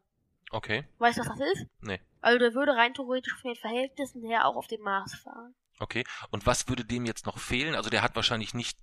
[0.51, 0.87] Okay.
[0.99, 1.65] Weißt du, was das ist?
[1.81, 1.99] Nee.
[2.21, 5.53] Also der würde rein theoretisch von den Verhältnissen her auch auf dem Mars fahren.
[5.79, 6.03] Okay.
[6.31, 7.75] Und was würde dem jetzt noch fehlen?
[7.75, 8.77] Also der hat wahrscheinlich nicht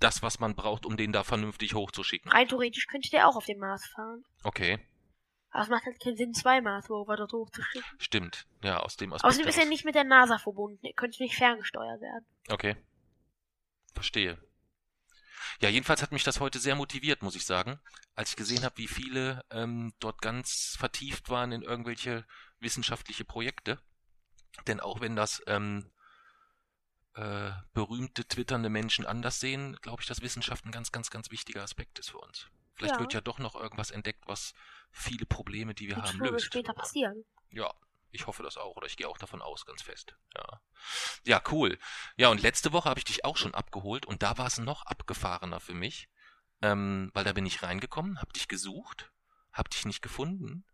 [0.00, 2.30] das, was man braucht, um den da vernünftig hochzuschicken.
[2.30, 4.24] Rein theoretisch könnte der auch auf dem Mars fahren.
[4.44, 4.78] Okay.
[5.50, 7.98] Aber es macht halt keinen Sinn, zwei Mars Rover dort hochzuschicken.
[7.98, 8.46] Stimmt.
[8.62, 9.30] Ja, aus dem Aspekt.
[9.32, 10.84] Außerdem ist er nicht mit der NASA verbunden.
[10.84, 12.26] Er könnte nicht ferngesteuert werden.
[12.48, 12.76] Okay.
[13.94, 14.38] Verstehe.
[15.60, 17.80] Ja, jedenfalls hat mich das heute sehr motiviert, muss ich sagen,
[18.14, 22.26] als ich gesehen habe, wie viele ähm, dort ganz vertieft waren in irgendwelche
[22.60, 23.80] wissenschaftliche Projekte.
[24.66, 25.90] Denn auch wenn das ähm,
[27.14, 31.62] äh, berühmte twitternde Menschen anders sehen, glaube ich, dass Wissenschaft ein ganz, ganz, ganz wichtiger
[31.62, 32.46] Aspekt ist für uns.
[32.74, 33.00] Vielleicht Ja.
[33.00, 34.54] wird ja doch noch irgendwas entdeckt, was
[34.90, 36.46] viele Probleme, die wir Wird haben, löst.
[36.46, 37.24] später passieren.
[37.50, 37.72] Ja,
[38.10, 40.16] ich hoffe das auch oder ich gehe auch davon aus, ganz fest.
[40.36, 40.60] Ja.
[41.26, 41.78] Ja, cool.
[42.16, 44.86] Ja, und letzte Woche habe ich dich auch schon abgeholt und da war es noch
[44.86, 46.08] abgefahrener für mich,
[46.62, 49.12] ähm, weil da bin ich reingekommen, habe dich gesucht,
[49.52, 50.64] habe dich nicht gefunden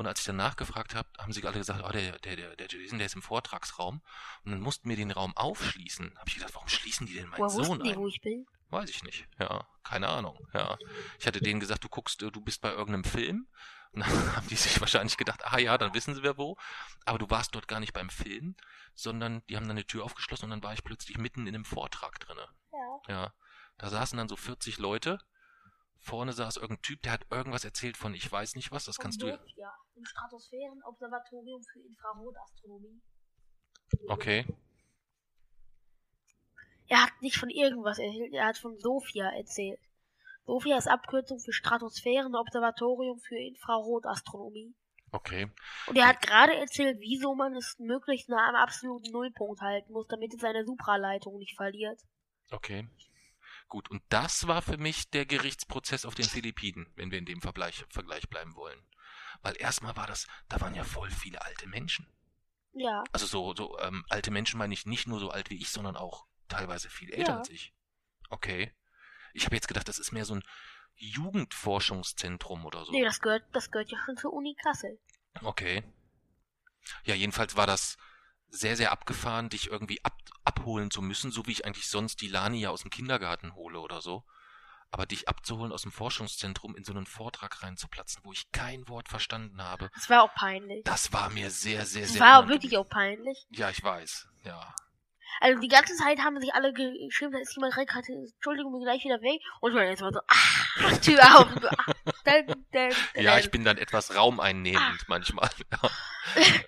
[0.00, 2.68] und als ich dann nachgefragt habe, haben sie alle gesagt, oh, der, der, der, der
[2.68, 4.00] Jason, der ist im Vortragsraum
[4.44, 6.18] und dann mussten wir den Raum aufschließen.
[6.18, 7.96] Habe ich gedacht, warum schließen die denn meinen Woher Sohn die, ein?
[7.98, 8.46] wo ich bin?
[8.70, 9.28] Weiß ich nicht.
[9.38, 10.38] Ja, keine Ahnung.
[10.54, 10.78] Ja,
[11.18, 13.48] ich hatte denen gesagt, du guckst, äh, du bist bei irgendeinem Film.
[13.92, 16.56] Und dann haben die sich wahrscheinlich gedacht, ah ja, dann wissen sie wer wo.
[17.04, 18.56] Aber du warst dort gar nicht beim Film,
[18.94, 21.64] sondern die haben dann eine Tür aufgeschlossen und dann war ich plötzlich mitten in einem
[21.64, 22.48] Vortrag drinne.
[22.72, 23.00] Ja.
[23.08, 23.34] Ja,
[23.78, 25.18] da saßen dann so 40 Leute.
[25.98, 28.86] Vorne saß irgendein Typ, der hat irgendwas erzählt von ich weiß nicht was.
[28.86, 29.26] Das kannst du.
[29.26, 33.02] Ja, im Stratosphärenobservatorium für Infrarotastronomie.
[34.08, 34.46] Okay.
[36.90, 39.78] Er hat nicht von irgendwas erzählt, er hat von Sophia erzählt.
[40.44, 44.74] Sophia ist Abkürzung für Stratosphärenobservatorium für Infrarotastronomie.
[45.12, 45.48] Okay.
[45.86, 50.08] Und er hat gerade erzählt, wieso man es möglichst nah am absoluten Nullpunkt halten muss,
[50.08, 52.00] damit es seine Supraleitung nicht verliert.
[52.50, 52.88] Okay.
[53.68, 57.40] Gut, und das war für mich der Gerichtsprozess auf den Philippinen, wenn wir in dem
[57.40, 58.82] Vergleich, Vergleich bleiben wollen.
[59.42, 62.08] Weil erstmal war das, da waren ja voll viele alte Menschen.
[62.72, 65.70] Ja, Also so, so ähm, alte Menschen meine ich nicht nur so alt wie ich,
[65.70, 67.38] sondern auch teilweise viel älter Ja.
[67.38, 67.72] als ich.
[68.28, 68.72] Okay.
[69.32, 70.42] Ich habe jetzt gedacht, das ist mehr so ein
[70.96, 72.92] Jugendforschungszentrum oder so.
[72.92, 74.98] nee, das gehört, das gehört ja schon zur Uni Kassel.
[75.42, 75.82] Okay.
[77.04, 77.96] Ja, jedenfalls war das
[78.48, 82.28] sehr, sehr abgefahren, dich irgendwie ab, abholen zu müssen, so wie ich eigentlich sonst die
[82.28, 84.24] Lani ja aus dem Kindergarten hole oder so.
[84.92, 89.08] aber dich abzuholen aus dem Forschungszentrum in so einen Vortrag reinzuplatzen, wo ich kein Wort
[89.08, 90.82] verstanden habe, Das war auch peinlich.
[90.84, 93.46] das war mir sehr, sehr, Das sehr war auch wirklich auch peinlich.
[93.50, 94.26] Ja, ich weiß.
[94.42, 94.74] Ja.
[95.40, 98.72] Also die ganze Zeit haben sich alle ge- geschrieben, da ist jemand rein, gerade, Entschuldigung,
[98.72, 99.40] bin gleich wieder weg.
[99.60, 101.48] Und man jetzt mal so, ah, Tür auf.
[101.64, 101.92] Ah,
[102.24, 103.40] dann, dann, Ja, dann.
[103.40, 105.50] ich bin dann etwas raumeinnehmend manchmal.
[105.72, 105.90] Ja.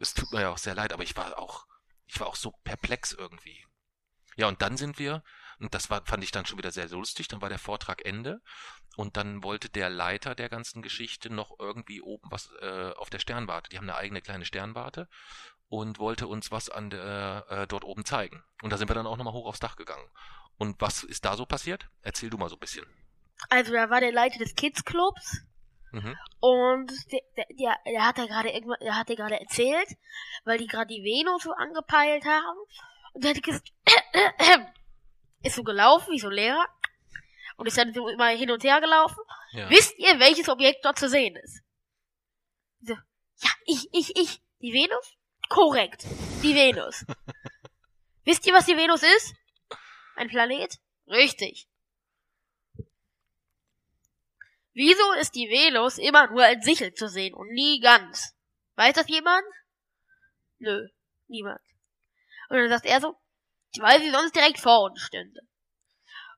[0.00, 1.66] Es tut mir ja auch sehr leid, aber ich war auch,
[2.06, 3.66] ich war auch so perplex irgendwie.
[4.36, 5.24] Ja, und dann sind wir,
[5.58, 8.40] und das war, fand ich dann schon wieder sehr lustig, dann war der Vortrag Ende
[8.96, 13.18] und dann wollte der Leiter der ganzen Geschichte noch irgendwie oben was äh, auf der
[13.18, 13.70] Sternwarte.
[13.70, 15.08] Die haben eine eigene kleine Sternwarte
[15.68, 18.42] und wollte uns was an der, äh, dort oben zeigen.
[18.62, 20.08] Und da sind wir dann auch nochmal hoch aufs Dach gegangen.
[20.56, 21.88] Und was ist da so passiert?
[22.02, 22.86] Erzähl du mal so ein bisschen.
[23.48, 25.42] Also da war der Leiter des Kids Clubs.
[25.92, 26.16] Mhm.
[26.40, 29.88] Und der, der, der, der hat ja gerade irgendwas, der hat ja gerade erzählt,
[30.44, 32.58] weil die gerade die Venus so angepeilt haben.
[33.12, 33.72] Und der hat gesagt,
[35.42, 36.66] ist so gelaufen, wie so ein Lehrer.
[37.56, 39.22] Und ist dann so immer hin und her gelaufen.
[39.52, 39.68] Ja.
[39.70, 41.62] Wisst ihr, welches Objekt dort zu sehen ist?
[42.80, 44.42] So, ja, ich, ich, ich.
[44.60, 45.17] Die Venus?
[45.48, 46.04] Korrekt.
[46.42, 47.04] Die Venus.
[48.24, 49.34] Wisst ihr, was die Venus ist?
[50.16, 50.78] Ein Planet?
[51.06, 51.68] Richtig.
[54.74, 58.36] Wieso ist die Venus immer nur in Sichel zu sehen und nie ganz?
[58.76, 59.44] Weiß das jemand?
[60.58, 60.88] Nö,
[61.26, 61.60] niemand.
[62.48, 63.16] Und dann sagt er so,
[63.80, 65.40] weil sie sonst direkt vor uns stünde.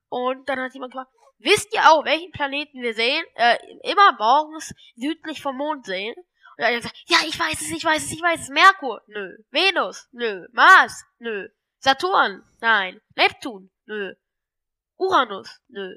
[0.08, 4.72] Und dann hat jemand gefragt, wisst ihr auch, welchen Planeten wir sehen, äh, immer morgens
[4.96, 6.14] südlich vom Mond sehen?
[6.60, 8.48] Und er gesagt, ja, ich weiß es, ich weiß es, ich weiß es.
[8.50, 9.00] Merkur?
[9.06, 9.34] Nö.
[9.50, 10.06] Venus?
[10.12, 10.46] Nö.
[10.52, 11.06] Mars?
[11.18, 11.48] Nö.
[11.78, 12.44] Saturn?
[12.60, 13.00] Nein.
[13.16, 13.70] Neptun?
[13.86, 14.12] Nö.
[14.98, 15.48] Uranus?
[15.68, 15.96] Nö.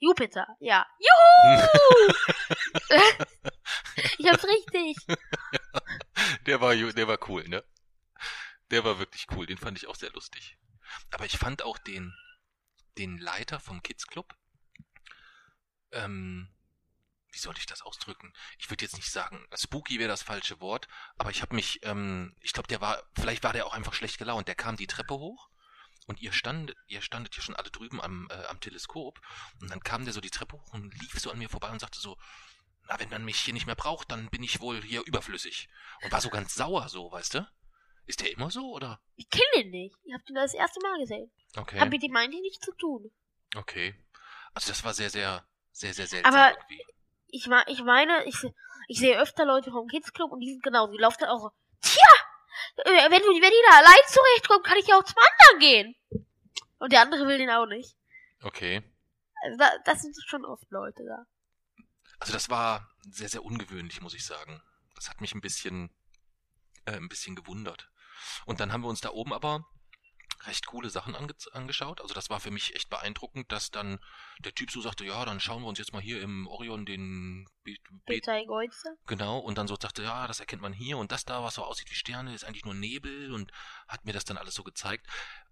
[0.00, 0.46] Jupiter?
[0.60, 0.86] Ja.
[0.98, 2.12] Juhu!
[4.18, 4.94] ich hab's richtig.
[6.44, 7.64] Der war, der war cool, ne?
[8.70, 10.58] Der war wirklich cool, den fand ich auch sehr lustig.
[11.12, 12.12] Aber ich fand auch den,
[12.98, 14.34] den Leiter vom Kids Club,
[15.92, 16.53] ähm,
[17.34, 18.32] wie soll ich das ausdrücken?
[18.58, 20.86] Ich würde jetzt nicht sagen, spooky wäre das falsche Wort,
[21.18, 24.18] aber ich habe mich, ähm, ich glaube, der war, vielleicht war der auch einfach schlecht
[24.18, 24.48] gelaunt.
[24.48, 25.50] Der kam die Treppe hoch
[26.06, 29.20] und ihr standet, ihr standet ja schon alle drüben am, äh, am Teleskop
[29.60, 31.80] und dann kam der so die Treppe hoch und lief so an mir vorbei und
[31.80, 32.16] sagte so,
[32.86, 35.68] na, wenn man mich hier nicht mehr braucht, dann bin ich wohl hier überflüssig.
[36.02, 37.48] Und war so ganz sauer so, weißt du?
[38.06, 39.00] Ist der immer so, oder?
[39.16, 39.96] Ich kenne den nicht.
[40.04, 41.30] Ich hab den das erste Mal gesehen.
[41.56, 41.80] Okay.
[41.80, 43.10] Hab mit dem eigentlich nichts zu tun.
[43.56, 43.94] Okay.
[44.52, 46.84] Also das war sehr, sehr, sehr, sehr seltsam Aber- irgendwie.
[47.34, 48.36] Ich, ich meine, ich,
[48.86, 51.40] ich sehe öfter Leute vom Kids Club und die sind genau, die laufen dann auch
[51.40, 52.14] so, tja,
[52.76, 55.96] äh, wenn, wenn die da allein zurechtkommen, kann ich ja auch zum anderen gehen.
[56.78, 57.96] Und der andere will den auch nicht.
[58.40, 58.84] Okay.
[59.42, 61.26] Also da, das sind schon oft Leute da.
[62.20, 64.62] Also das war sehr, sehr ungewöhnlich, muss ich sagen.
[64.94, 65.90] Das hat mich ein bisschen,
[66.84, 67.90] äh, ein bisschen gewundert.
[68.46, 69.66] Und dann haben wir uns da oben aber
[70.46, 72.00] recht coole Sachen ange angeschaut.
[72.00, 73.98] Also das war für mich echt beeindruckend, dass dann
[74.38, 77.48] der Typ so sagte, ja, dann schauen wir uns jetzt mal hier im Orion den
[77.62, 77.76] Be
[78.06, 78.96] Be Peter Geuze.
[79.06, 81.64] Genau, und dann so sagte, ja, das erkennt man hier und das da, was so
[81.64, 83.52] aussieht wie Sterne, ist eigentlich nur Nebel und
[83.88, 85.06] hat mir das dann alles so gezeigt.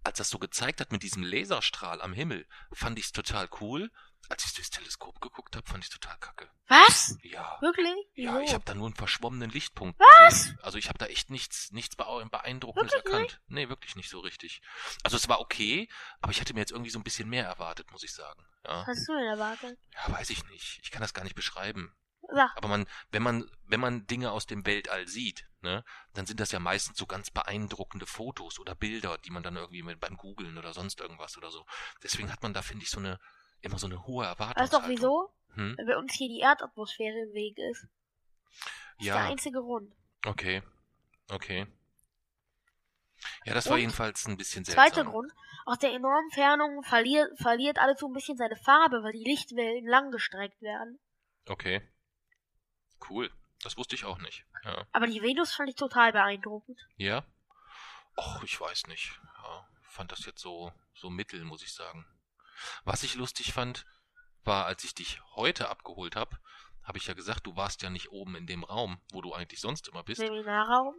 [0.04, 3.90] Als das so gezeigt hat mit diesem Laserstrahl am Himmel, fand ich es total cool.
[4.28, 6.48] Als ich durchs Teleskop geguckt habe, fand ich total kacke.
[6.68, 7.16] Was?
[7.22, 7.58] Ja.
[7.60, 7.94] Wirklich?
[8.14, 8.40] Ja, Wieso?
[8.40, 9.98] ich habe da nur einen verschwommenen Lichtpunkt.
[10.00, 10.44] Was?
[10.44, 10.58] Gesehen.
[10.62, 13.40] Also ich habe da echt nichts, nichts beeindruckendes Wirklich erkannt.
[13.48, 14.62] Nee, wirklich nicht so richtig.
[15.02, 15.88] Also es war okay,
[16.20, 18.46] aber ich hätte mir jetzt irgendwie so ein bisschen mehr erwartet, muss ich sagen.
[18.64, 19.78] Ja, Was hast du denn erwartet?
[19.92, 20.80] ja weiß ich nicht.
[20.82, 21.94] Ich kann das gar nicht beschreiben.
[22.34, 22.56] Sag.
[22.56, 26.52] Aber man, wenn man, wenn man Dinge aus dem Weltall sieht, ne, dann sind das
[26.52, 30.56] ja meistens so ganz beeindruckende Fotos oder Bilder, die man dann irgendwie mit beim Googlen
[30.56, 31.66] oder sonst irgendwas oder so.
[32.02, 33.18] Deswegen hat man da, finde ich, so eine,
[33.62, 34.62] immer so eine hohe Erwartung.
[34.62, 35.32] Weißt doch wieso?
[35.54, 35.74] Hm?
[35.78, 37.82] Weil bei uns hier die Erdatmosphäre im Weg ist.
[37.82, 37.88] Das
[38.98, 39.94] ist der Ja, einzige Grund.
[40.26, 40.62] okay.
[41.30, 41.66] Okay.
[43.44, 44.84] Ja, das war Und jedenfalls ein bisschen seltsam.
[44.84, 45.32] Zweiter Grund,
[45.64, 49.86] aus der enormen Fernung verliert, verliert alles so ein bisschen seine Farbe, weil die Lichtwellen
[49.86, 50.98] langgestreckt werden.
[51.48, 51.82] Okay.
[53.08, 53.30] Cool.
[53.62, 54.44] Das wusste ich auch nicht.
[54.64, 54.86] Ja.
[54.92, 56.80] Aber die Venus fand ich total beeindruckend.
[56.96, 57.24] Ja?
[58.16, 59.18] Och, ich weiß nicht.
[59.42, 62.04] Ja, fand das jetzt so, so mittel, muss ich sagen.
[62.84, 63.84] Was ich lustig fand,
[64.44, 66.38] war, als ich dich heute abgeholt habe,
[66.82, 69.60] habe ich ja gesagt, du warst ja nicht oben in dem Raum, wo du eigentlich
[69.60, 70.20] sonst immer bist.
[70.20, 70.94] Seminarraum.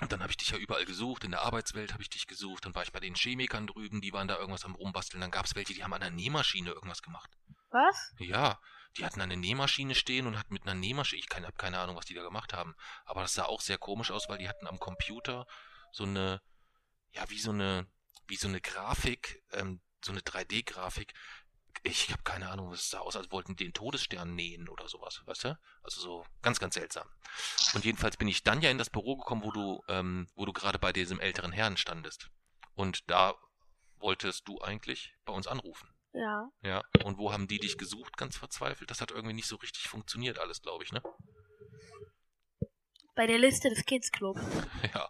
[0.00, 2.64] Und dann habe ich dich ja überall gesucht, in der Arbeitswelt habe ich dich gesucht,
[2.64, 5.44] dann war ich bei den Chemikern drüben, die waren da irgendwas am rumbasteln, dann gab
[5.44, 7.30] es welche, die haben an der Nähmaschine irgendwas gemacht.
[7.70, 8.14] Was?
[8.18, 8.58] Ja,
[8.96, 12.06] die hatten eine Nähmaschine stehen und hatten mit einer Nähmaschine, ich habe keine Ahnung, was
[12.06, 14.78] die da gemacht haben, aber das sah auch sehr komisch aus, weil die hatten am
[14.78, 15.46] Computer
[15.92, 16.40] so eine,
[17.12, 17.86] ja, wie so eine,
[18.26, 21.12] wie so eine Grafik, ähm, so eine 3D-Grafik.
[21.82, 24.88] Ich habe keine Ahnung, was es sah aus, als wollten die den Todesstern nähen oder
[24.88, 25.58] sowas, weißt du?
[25.82, 27.08] Also so ganz, ganz seltsam.
[27.74, 30.52] Und jedenfalls bin ich dann ja in das Büro gekommen, wo du, ähm, wo du
[30.52, 32.28] gerade bei diesem älteren Herrn standest.
[32.74, 33.34] Und da
[33.98, 35.88] wolltest du eigentlich bei uns anrufen.
[36.12, 36.50] Ja.
[36.62, 36.82] Ja.
[37.04, 38.90] Und wo haben die dich gesucht, ganz verzweifelt?
[38.90, 41.02] Das hat irgendwie nicht so richtig funktioniert alles, glaube ich, ne?
[43.14, 44.38] Bei der Liste des Kids Club.
[44.94, 45.08] Ja.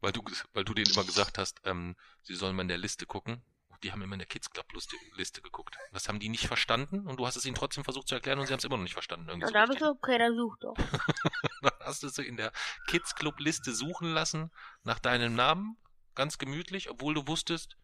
[0.00, 0.22] Weil du,
[0.52, 3.42] weil du denen immer gesagt hast, ähm, sie sollen mal in der Liste gucken.
[3.82, 4.66] Die haben immer in der Kids Club
[5.16, 5.76] Liste, geguckt.
[5.92, 8.46] Das haben die nicht verstanden und du hast es ihnen trotzdem versucht zu erklären und
[8.46, 9.28] sie haben es immer noch nicht verstanden.
[9.28, 9.86] Irgendwie Und so da habe ich richtig.
[9.88, 10.74] so, okay, dann such doch.
[11.62, 12.52] Dann hast du sie in der
[12.86, 14.50] Kids Club Liste suchen lassen
[14.84, 15.76] nach deinem Namen,
[16.14, 17.76] ganz gemütlich, obwohl du wusstest,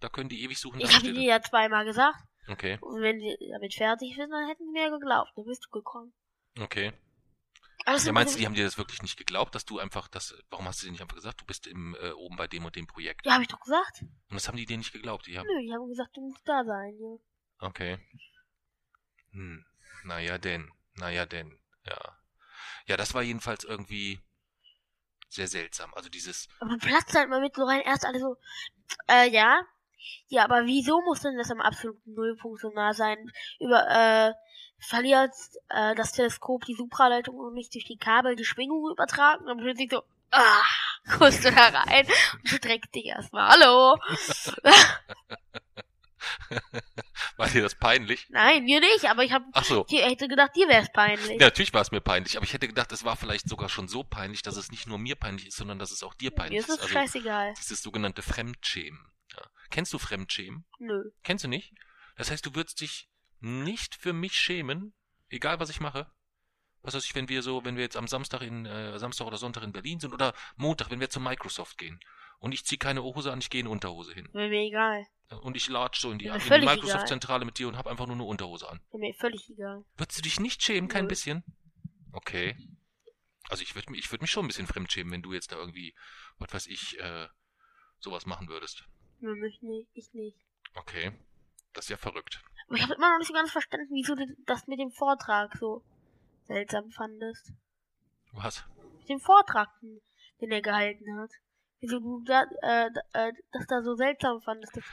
[0.00, 0.80] da können die ewig suchen.
[0.80, 2.18] Ich habe dir ja zweimal gesagt.
[2.48, 5.30] Okay, Und wenn sie damit fertig sind, dann hätten sie mir geglaubt.
[5.36, 6.12] Dann bist du gekommen.
[6.60, 6.92] okay.
[7.88, 10.34] Also, Ja, meinst du, die haben dir das wirklich nicht geglaubt, dass du einfach das,
[10.50, 12.76] warum hast du dir nicht einfach gesagt, du bist im, äh, oben bei dem und
[12.76, 13.24] dem Projekt?
[13.24, 14.02] Ja, habe ich doch gesagt.
[14.02, 16.46] Und das haben die dir nicht geglaubt, die haben, Nö, die haben gesagt, du musst
[16.46, 16.98] da sein.
[17.00, 17.66] Ja.
[17.66, 17.98] okay.
[19.30, 19.64] Hm,
[20.04, 22.18] naja denn, naja denn, ja.
[22.86, 24.20] Ja, das war jedenfalls irgendwie
[25.30, 27.80] sehr seltsam, also dieses, Aber man platzt halt mal mit so rein.
[27.80, 28.36] Erst alle so,
[29.08, 29.62] äh, ja.
[30.26, 33.16] Ja, aber wieso muss denn das am absoluten Nullpunkt so nah sein?
[33.60, 34.34] Über, äh,
[34.78, 35.32] verliert
[35.68, 39.42] äh, das Teleskop die Supraleitung und nicht durch die Kabel die Schwingung übertragen?
[39.42, 40.62] Und dann plötzlich so, ah,
[41.18, 43.48] guckst du da rein und streckst dich erstmal.
[43.50, 43.96] Hallo?
[47.36, 48.26] war dir das peinlich?
[48.30, 49.86] Nein, mir nicht, aber ich hab, Ach so.
[49.88, 51.40] ich hätte gedacht, dir wär's peinlich.
[51.40, 53.88] Ja, natürlich war es mir peinlich, aber ich hätte gedacht, es war vielleicht sogar schon
[53.88, 56.36] so peinlich, dass es nicht nur mir peinlich ist, sondern dass es auch dir mir
[56.36, 57.54] peinlich ist es Also scheißegal.
[57.58, 59.00] dieses sogenannte Fremdschämen.
[59.36, 59.42] Ja.
[59.70, 60.64] Kennst du Fremdschämen?
[60.78, 61.10] Nö.
[61.22, 61.72] Kennst du nicht?
[62.16, 63.08] Das heißt, du würdest dich
[63.40, 64.94] nicht für mich schämen,
[65.28, 66.10] egal was ich mache.
[66.82, 69.36] Was weiß ich, wenn wir so, wenn wir jetzt am Samstag in äh, Samstag oder
[69.36, 71.98] Sonntag in Berlin sind oder Montag, wenn wir zu Microsoft gehen
[72.38, 75.04] und ich ziehe keine Hose an, ich gehe in Unterhose hin mir egal.
[75.42, 77.08] und ich latsch so in die, Mir in die völlig Microsoft egal.
[77.08, 78.80] Zentrale mit dir und hab einfach nur eine Unterhose an.
[78.92, 79.84] Mir völlig egal.
[79.96, 81.08] Würdest du dich nicht schämen, kein Nö.
[81.08, 81.42] bisschen?
[82.12, 82.56] Okay.
[83.48, 85.50] Also ich würde mich, ich würde mich schon ein bisschen fremd schämen, wenn du jetzt
[85.52, 85.94] da irgendwie,
[86.38, 87.28] was weiß ich, äh,
[87.98, 88.84] sowas machen würdest.
[89.20, 90.38] Nö, mich nicht, ich nicht.
[90.74, 91.12] Okay.
[91.72, 92.42] Das ist ja verrückt.
[92.68, 95.56] Aber ich habe immer noch nicht so ganz verstanden, wieso du das mit dem Vortrag
[95.58, 95.82] so
[96.46, 97.52] seltsam fandest.
[98.32, 98.64] Was?
[98.98, 99.68] Mit dem Vortrag,
[100.40, 101.30] den er gehalten hat.
[101.80, 104.76] Wieso du da, äh, äh, das da so seltsam fandest.
[104.76, 104.84] Das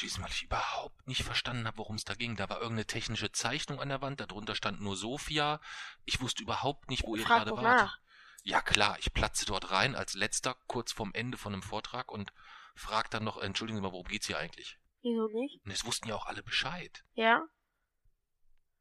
[0.00, 2.36] Diesmal ich überhaupt nicht verstanden habe, worum es da ging.
[2.36, 5.60] Da war irgendeine technische Zeichnung an der Wand, darunter stand nur Sophia.
[6.04, 7.62] Ich wusste überhaupt nicht, wo ihr gerade wart.
[7.62, 7.98] nach.
[8.42, 12.32] Ja klar, ich platze dort rein als letzter, kurz vorm Ende von einem Vortrag und
[12.74, 14.78] frag dann noch, entschuldigen Sie mal, worum geht's hier eigentlich?
[15.04, 15.62] Wieso nicht?
[15.64, 17.04] Und es wussten ja auch alle Bescheid.
[17.12, 17.42] Ja?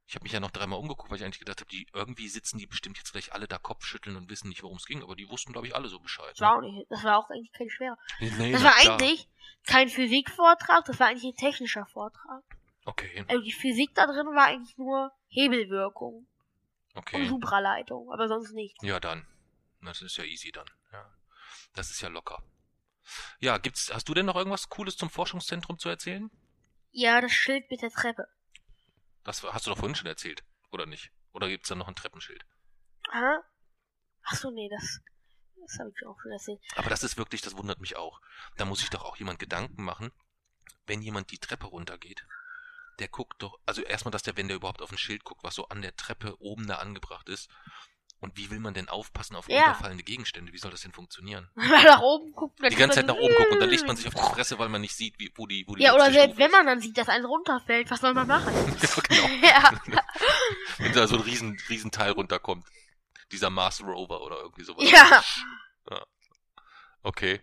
[0.08, 2.58] Ich habe mich ja noch dreimal umgeguckt, weil ich eigentlich gedacht habe, die irgendwie sitzen
[2.58, 5.30] die bestimmt jetzt gleich alle da Kopfschütteln und wissen nicht, worum es ging, aber die
[5.30, 6.32] wussten, glaube ich, alle so Bescheid.
[6.32, 7.98] Das war auch nicht, das war auch eigentlich kein schwerer.
[8.20, 8.32] Ne?
[8.38, 9.00] Nee, Das war klar.
[9.00, 9.28] eigentlich
[9.66, 12.44] kein Physikvortrag, das war eigentlich ein technischer Vortrag.
[12.86, 16.28] Okay, Also die Physik da drin war eigentlich nur Hebelwirkung
[16.94, 17.28] und okay.
[17.28, 18.82] Supraleitung, aber sonst nichts.
[18.84, 19.26] Ja, dann.
[19.82, 20.70] Das ist ja easy dann.
[20.92, 21.06] Ja.
[21.74, 22.42] Das ist ja locker.
[23.40, 26.30] Ja, gibt's, hast du denn noch irgendwas Cooles zum Forschungszentrum zu erzählen?
[26.92, 28.28] Ja, das Schild mit der Treppe.
[29.24, 31.12] Das hast du doch vorhin schon erzählt, oder nicht?
[31.32, 32.46] Oder gibt's da noch ein Treppenschild?
[33.12, 33.38] Hä?
[34.24, 35.02] Ach so, nee, das,
[35.60, 36.62] das habe ich auch schon erzählt.
[36.76, 38.22] Aber das ist wirklich, das wundert mich auch.
[38.58, 40.12] Da muss sich doch auch jemand Gedanken machen,
[40.86, 42.26] wenn jemand die Treppe runtergeht.
[43.00, 45.56] Der guckt doch, also erstmal, dass der, wenn der überhaupt auf ein Schild guckt, was
[45.56, 47.50] so an der Treppe oben da angebracht ist.
[48.24, 49.66] Und wie will man denn aufpassen auf Ja.
[49.66, 50.54] runterfallende Gegenstände?
[50.54, 51.50] Wie soll das denn funktionieren?
[51.56, 53.86] Wenn man nach oben guckt, dann Die ganze Zeit nach oben gucken und dann legt
[53.86, 55.94] man sich auf die Fresse, weil man nicht sieht, wie, wo die, wo die Ja,
[55.94, 58.54] oder selbst wenn man dann sieht, dass eins runterfällt, was soll man machen?
[58.82, 59.28] Ja, genau.
[59.42, 60.04] ja.
[60.78, 62.66] Wenn da so ein riesen, riesen Teil runterkommt.
[63.34, 64.90] Dieser Mars Rover oder irgendwie sowas.
[64.90, 65.22] Ja.
[67.02, 67.42] Okay.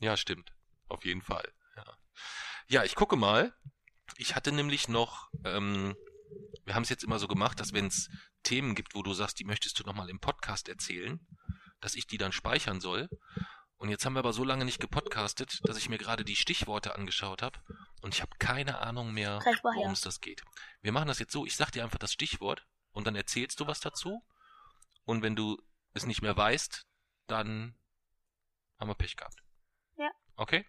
[0.00, 0.52] Ja, stimmt.
[0.88, 1.48] Auf jeden Fall.
[1.76, 1.84] Ja,
[2.66, 3.54] ja ich gucke mal.
[4.16, 5.96] Ich hatte nämlich noch, ähm,
[6.64, 8.10] wir haben es jetzt immer so gemacht, dass wenn es
[8.42, 11.20] Themen gibt, wo du sagst, die möchtest du nochmal im Podcast erzählen,
[11.80, 13.08] dass ich die dann speichern soll.
[13.78, 16.94] Und jetzt haben wir aber so lange nicht gepodcastet, dass ich mir gerade die Stichworte
[16.94, 17.58] angeschaut habe
[18.00, 20.42] und ich habe keine Ahnung mehr, worum es das geht.
[20.80, 23.66] Wir machen das jetzt so, ich sag dir einfach das Stichwort und dann erzählst du
[23.66, 24.24] was dazu.
[25.04, 25.62] Und wenn du
[25.92, 26.86] es nicht mehr weißt,
[27.26, 27.76] dann
[28.78, 29.42] haben wir Pech gehabt.
[29.96, 30.10] Ja.
[30.36, 30.66] Okay?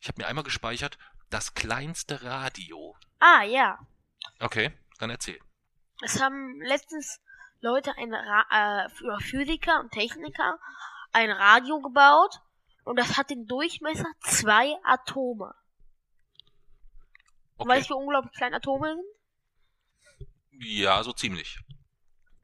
[0.00, 0.98] Ich habe mir einmal gespeichert,
[1.30, 2.96] das kleinste Radio.
[3.20, 3.78] Ah, ja.
[4.40, 5.38] Okay, dann erzähl.
[6.02, 7.20] Es haben letztens
[7.60, 10.58] Leute ein Ra äh, Physiker und Techniker
[11.12, 12.40] ein Radio gebaut
[12.84, 15.54] und das hat den Durchmesser zwei Atome.
[17.56, 17.68] Okay.
[17.68, 20.26] Weißt du, wie unglaublich klein Atome sind?
[20.66, 21.58] Ja, so ziemlich.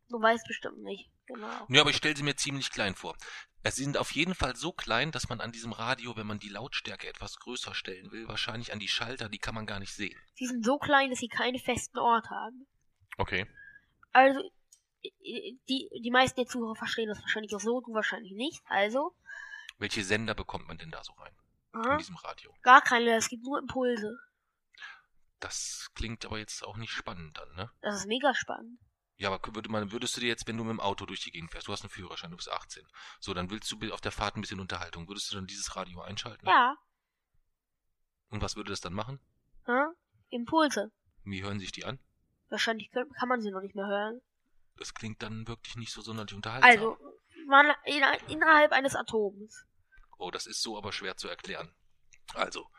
[0.08, 1.10] Du weißt bestimmt nicht.
[1.26, 1.66] Genau.
[1.68, 3.16] Ja, aber ich stelle sie mir ziemlich klein vor.
[3.62, 6.48] Es sind auf jeden Fall so klein, dass man an diesem Radio, wenn man die
[6.48, 10.18] Lautstärke etwas größer stellen will, wahrscheinlich an die Schalter, die kann man gar nicht sehen.
[10.34, 12.66] Sie sind so klein, dass sie keine festen Orte haben.
[13.18, 13.46] Okay.
[14.12, 14.40] Also,
[15.68, 18.62] die, die meisten der Zuhörer verstehen das wahrscheinlich auch so, du wahrscheinlich nicht.
[18.68, 19.14] Also,
[19.78, 21.32] Welche Sender bekommt man denn da so rein
[21.74, 22.54] in aha, diesem Radio?
[22.62, 24.18] gar keine, es gibt nur Impulse.
[25.38, 27.70] Das klingt aber jetzt auch nicht spannend dann, ne?
[27.80, 28.78] Das ist mega spannend.
[29.20, 31.30] Ja, aber würde man, würdest du dir jetzt, wenn du mit dem Auto durch die
[31.30, 32.88] Gegend fährst, du hast einen Führerschein, du bist 18,
[33.20, 36.00] so, dann willst du auf der Fahrt ein bisschen Unterhaltung, würdest du dann dieses Radio
[36.00, 36.46] einschalten?
[36.46, 36.74] Ja.
[38.30, 39.20] Und was würde das dann machen?
[39.66, 39.92] Hm?
[40.30, 40.90] Impulse.
[41.24, 41.98] Wie hören sich die an?
[42.48, 44.22] Wahrscheinlich kann kann man sie noch nicht mehr hören.
[44.76, 46.70] Das klingt dann wirklich nicht so sonderlich unterhaltsam.
[46.70, 46.96] Also,
[47.46, 49.66] man, in, innerhalb eines Atoms.
[50.16, 51.74] Oh, das ist so aber schwer zu erklären.
[52.32, 52.70] Also,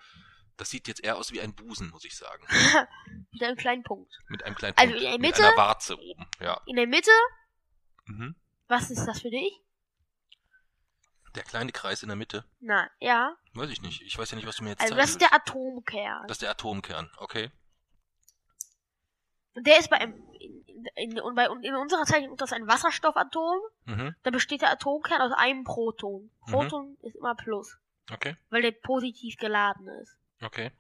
[0.58, 2.46] das sieht jetzt eher aus wie ein Busen, muss ich sagen.
[3.32, 4.12] Mit einem kleinen Punkt.
[4.28, 5.48] Mit einem kleinen Also Punkt, in der mit Mitte?
[5.48, 6.62] einer Warze oben, ja.
[6.66, 7.12] In der Mitte,
[8.06, 8.36] Mhm.
[8.68, 9.60] was ist das für dich?
[11.36, 13.36] Der kleine Kreis in der Mitte, Na, ja.
[13.54, 14.02] weiß ich nicht.
[14.02, 16.24] Ich weiß ja nicht, was du mir jetzt Also zeigen das ist der Atomkern.
[16.28, 17.52] das ist der Atomkern, okay.
[19.54, 22.68] Und der ist bei einem, in, in, in, bei, in unserer Zeichnung ist das ein
[22.68, 23.60] Wasserstoffatom.
[23.86, 24.16] Mhm.
[24.24, 26.30] Da besteht der Atomkern aus einem Proton.
[26.48, 26.52] Mhm.
[26.52, 27.78] Proton ist immer Plus,
[28.12, 30.18] Okay, weil der positiv geladen ist.
[30.42, 30.72] Okay.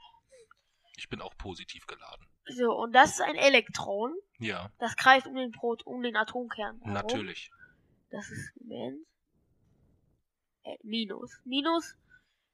[0.97, 2.27] Ich bin auch positiv geladen.
[2.45, 4.13] So, und das ist ein Elektron.
[4.39, 6.79] Ja, Das kreist um den Prot um den Atomkern.
[6.79, 6.93] herum.
[6.93, 7.51] natürlich.
[8.09, 9.05] Das ist, Moment.
[10.63, 11.39] Äh, Minus.
[11.45, 11.95] Minus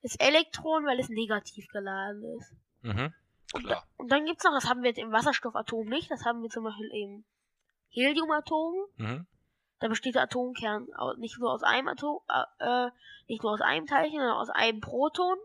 [0.01, 2.53] ist Elektron, weil es negativ geladen ist.
[2.83, 3.13] Mhm.
[3.53, 3.87] Und, da, Klar.
[3.97, 6.63] und dann gibt's noch, das haben wir jetzt im Wasserstoffatom nicht, das haben wir zum
[6.65, 7.25] Beispiel im
[7.89, 8.73] Heliumatom.
[8.97, 9.27] Mhm.
[9.79, 12.91] Da besteht der Atomkern nicht nur aus einem Atom, äh, äh,
[13.27, 15.37] nicht nur aus einem Teilchen, sondern aus einem Proton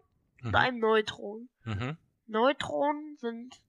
[0.43, 0.55] Mhm.
[0.55, 1.49] einem Neutron.
[1.65, 1.97] Mhm.
[2.27, 3.61] Neutronen sind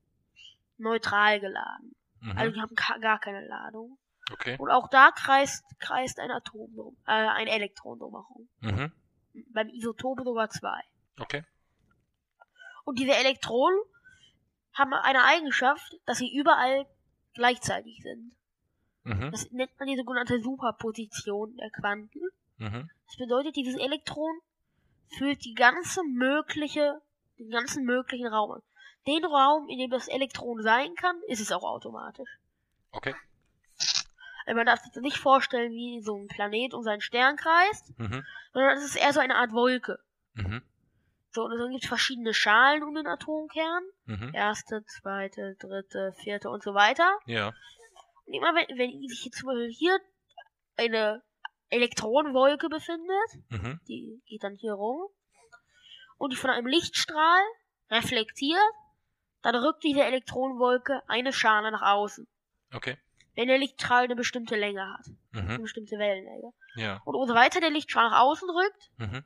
[0.78, 1.96] neutral geladen.
[2.22, 2.38] Mhm.
[2.38, 3.98] Also die haben gar keine Ladung.
[4.32, 4.56] Okay.
[4.58, 8.48] Und auch da kreist, kreist ein Atom drum, äh, ein Elektron drumherum.
[8.62, 8.92] Mhm.
[9.54, 10.82] Beim Isotop sogar zwei.
[11.20, 11.44] Okay.
[12.86, 13.80] Und diese Elektronen
[14.74, 16.86] haben eine Eigenschaft, dass sie überall
[17.34, 18.34] gleichzeitig sind.
[19.04, 19.32] Mhm.
[19.32, 22.20] Das nennt man die sogenannte Superposition der Quanten.
[22.58, 22.90] Mhm.
[23.08, 24.40] Das bedeutet, dieses Elektron
[25.18, 27.02] füllt die ganze mögliche,
[27.40, 28.62] den ganzen möglichen Raum an.
[29.08, 32.30] Den Raum, in dem das Elektron sein kann, ist es auch automatisch.
[32.92, 33.16] Okay.
[34.46, 37.98] Also man darf sich das nicht vorstellen, wie so ein Planet um seinen Stern kreist,
[37.98, 38.26] Mhm.
[38.54, 40.00] sondern es ist eher so eine Art Wolke.
[40.34, 40.62] Mhm.
[41.32, 43.84] So, und dann gibt es verschiedene Schalen um den Atomkern.
[44.06, 44.32] Mhm.
[44.34, 47.18] Erste, zweite, dritte, vierte und so weiter.
[47.26, 47.54] Ja.
[48.26, 50.00] Und immer wenn, wenn sich jetzt zum Beispiel hier
[50.78, 51.24] eine
[51.74, 53.80] Elektronenwolke befindet, Mhm.
[53.88, 55.08] die geht dann hier rum,
[56.18, 57.42] und die von einem Lichtstrahl
[57.90, 58.60] reflektiert,
[59.42, 62.28] dann rückt diese Elektronenwolke eine Schale nach außen.
[62.74, 62.98] Okay.
[63.36, 65.62] Wenn der Lichtstrahl eine bestimmte Länge hat, eine Mhm.
[65.64, 66.54] bestimmte Wellenlänge.
[66.76, 67.02] Ja.
[67.04, 69.26] Und umso weiter der Lichtstrahl nach außen rückt, Mhm.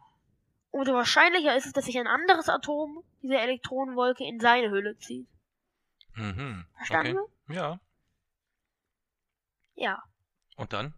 [0.72, 5.28] umso wahrscheinlicher ist es, dass sich ein anderes Atom diese Elektronenwolke in seine Hülle zieht.
[6.16, 6.66] Mhm.
[6.78, 7.18] Verstanden?
[7.20, 7.56] Okay.
[7.56, 7.80] Ja.
[9.76, 10.04] Ja.
[10.56, 10.94] Und dann?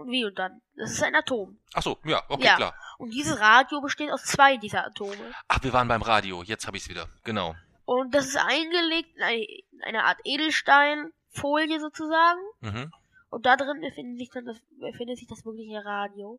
[0.00, 0.60] Und wie und dann?
[0.76, 1.58] Das ist ein Atom.
[1.74, 2.56] Ach so, ja, okay, Ja.
[2.56, 2.74] klar.
[2.98, 5.32] Und dieses Radio besteht aus zwei dieser Atome.
[5.48, 6.42] Ach, wir waren beim Radio.
[6.42, 7.08] Jetzt habe ich es wieder.
[7.24, 7.54] Genau.
[7.84, 12.40] Und das ist eingelegt in eine, in eine Art Edelsteinfolie sozusagen.
[12.60, 12.92] Mhm.
[13.30, 16.38] Und da drin befindet sich dann das, befindet sich das wirkliche Radio.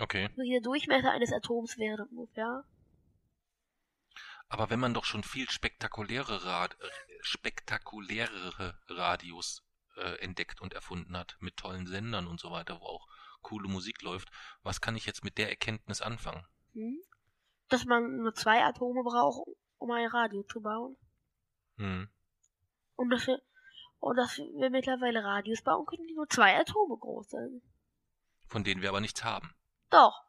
[0.00, 0.28] Okay.
[0.36, 2.64] So der Durchmesser eines Atoms wäre ungefähr.
[4.48, 6.86] Aber wenn man doch schon viel spektakuläre Rad äh,
[7.22, 9.62] spektakulärere Radios
[9.96, 13.08] äh, entdeckt und erfunden hat, mit tollen Sendern und so weiter, wo auch
[13.42, 14.28] coole Musik läuft,
[14.62, 16.46] was kann ich jetzt mit der Erkenntnis anfangen?
[16.74, 17.00] Hm?
[17.68, 20.96] Dass man nur zwei Atome braucht, um ein Radio zu bauen.
[21.76, 22.08] Hm.
[22.96, 23.40] Und dass wir,
[23.98, 27.62] und dass wir mittlerweile Radios bauen können, die nur zwei Atome groß sind.
[28.46, 29.54] Von denen wir aber nichts haben.
[29.90, 30.22] Doch,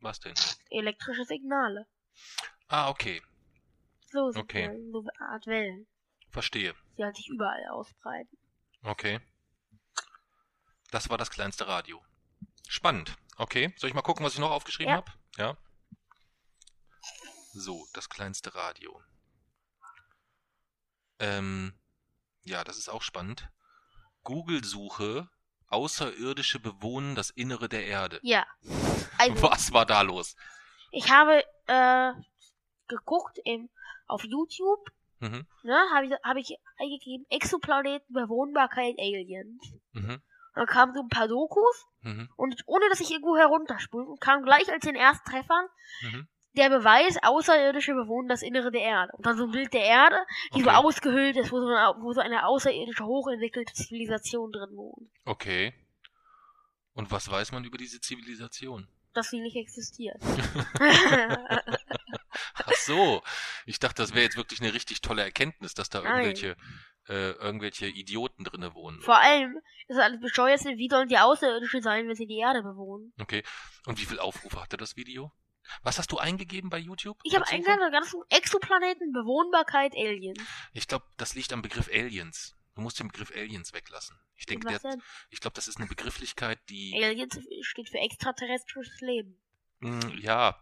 [0.00, 0.34] Was denn?
[0.70, 1.86] elektrische Signale.
[2.68, 3.22] Ah, okay.
[4.10, 4.68] So sind Okay.
[4.90, 5.86] so eine Art Wellen,
[6.30, 6.74] Verstehe.
[6.96, 8.36] Die halt sich überall ausbreiten.
[8.82, 9.20] Okay.
[10.90, 12.02] Das war das kleinste Radio.
[12.68, 13.16] Spannend.
[13.36, 13.72] Okay.
[13.76, 14.96] Soll ich mal gucken, was ich noch aufgeschrieben Ja.
[14.96, 15.12] habe?
[15.36, 15.56] Ja.
[17.54, 19.00] So, das kleinste Radio.
[21.18, 21.74] Ähm,
[22.42, 23.48] ja, das ist auch spannend.
[24.24, 25.28] Google-Suche
[25.68, 28.20] außerirdische bewohnen das Innere der Erde.
[28.22, 28.46] Ja.
[29.18, 30.36] Also, Was war da los?
[30.90, 32.12] ich habe äh,
[32.88, 33.70] geguckt im,
[34.06, 34.90] auf YouTube,
[35.22, 35.46] Mhm.
[35.62, 39.62] ne, habe ich, hab ich eingegeben, Exoplaneten, Bewohnbarkeit, Aliens.
[39.92, 40.20] Mhm.
[40.54, 42.28] Dann kamen so ein paar Dokus Mhm.
[42.36, 45.66] und ohne dass ich irgendwo herunterspule, kam gleich als den ersten Treffern
[46.02, 46.26] Mhm.
[46.54, 49.12] der Beweis, Außerirdische bewohnen das Innere der Erde.
[49.16, 50.16] Und dann so ein Bild der Erde,
[50.54, 50.76] die so Okay.
[50.78, 55.08] ausgehöhlt ist, wo so, eine, wo so eine außerirdische, hochentwickelte Zivilisation drin wohnt.
[55.24, 55.72] Okay.
[56.94, 58.86] Und was weiß man über diese Zivilisation?
[59.14, 60.20] Dass sie nicht existiert.
[62.82, 63.22] Ach so.
[63.66, 66.56] Ich dachte, das wäre jetzt wirklich eine richtig tolle Erkenntnis, dass da irgendwelche,
[67.08, 69.00] äh, irgendwelche Idioten drinne wohnen.
[69.02, 69.58] Vor allem
[69.88, 73.12] ist alles bescheuert, wie sollen die Außerirdische sein, wenn sie die Erde bewohnen?
[73.20, 73.42] Okay.
[73.86, 75.32] Und wie viel Aufrufe hatte das Video?
[75.82, 77.18] Was hast du eingegeben bei YouTube?
[77.24, 80.40] Ich habe eingegeben, ganzen Exoplaneten, Bewohnbarkeit, Aliens.
[80.72, 82.56] Ich glaube, das liegt am Begriff Aliens.
[82.74, 84.18] Du musst den Begriff Aliens weglassen.
[84.34, 84.80] Ich denke, der,
[85.30, 89.38] ich glaube, das ist eine Begrifflichkeit, die Aliens steht für extraterrestrisches Leben.
[89.80, 90.56] Mm, Ja,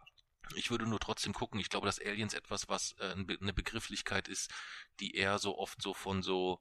[0.54, 1.60] ich würde nur trotzdem gucken.
[1.60, 4.50] Ich glaube, dass Aliens etwas, was äh, eine Begrifflichkeit ist,
[5.00, 6.60] die eher so oft so von so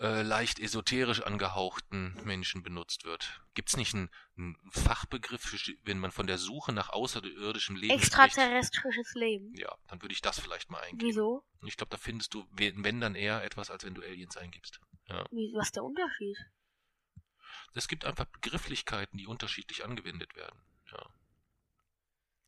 [0.00, 3.42] äh, leicht esoterisch angehauchten Menschen benutzt wird.
[3.54, 7.94] Gibt's nicht einen, einen Fachbegriff, für, wenn man von der Suche nach außerirdischem Leben?
[7.94, 9.52] Extraterrestrisches Leben.
[9.56, 11.10] Ja, dann würde ich das vielleicht mal eingeben.
[11.10, 11.44] Wieso?
[11.66, 14.80] Ich glaube, da findest du, wenn wenn dann eher etwas, als wenn du Aliens eingibst.
[15.08, 15.26] Ja.
[15.30, 16.38] Wie, was ist der Unterschied?
[17.74, 20.58] Es gibt einfach Begrifflichkeiten, die unterschiedlich angewendet werden.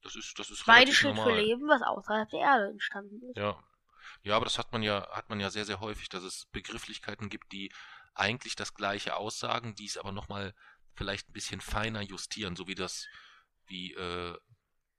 [0.03, 0.09] Ja.
[0.09, 1.35] Das ist, das ist Beide steht normal.
[1.35, 3.37] für Leben, was außerhalb der Erde entstanden ist.
[3.37, 3.63] Ja.
[4.25, 7.29] Ja, aber das hat man ja, hat man ja sehr, sehr häufig, dass es Begrifflichkeiten
[7.29, 7.73] gibt, die
[8.15, 10.55] eigentlich das Gleiche aussagen, die es aber nochmal
[10.95, 13.07] vielleicht ein bisschen feiner justieren, so wie das,
[13.67, 14.37] wie äh,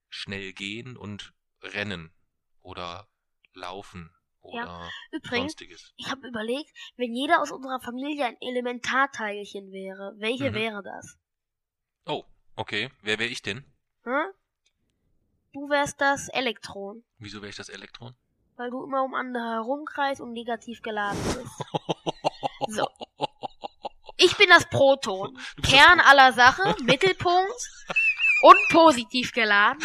[0.09, 2.13] schnell gehen und rennen
[2.61, 3.07] oder
[3.53, 5.93] laufen oder Übrigens, sonstiges.
[5.95, 10.55] ich habe überlegt, wenn jeder aus unserer Familie ein Elementarteilchen wäre, welche Mhm.
[10.55, 11.17] wäre das?
[12.05, 12.25] Oh,
[12.55, 12.89] okay.
[13.01, 13.63] Wer wäre ich denn?
[14.03, 14.33] Hm?
[15.53, 18.15] Du wärst das Elektron, Wieso wäre ich das Elektron?
[18.55, 21.49] weil du immer um andere herumkreist und negativ geladen bist.
[22.69, 22.87] So.
[24.15, 25.37] Ich bin das Proton.
[25.63, 27.69] Kern aller Sache, Mittelpunkt
[28.41, 29.83] und positiv geladen.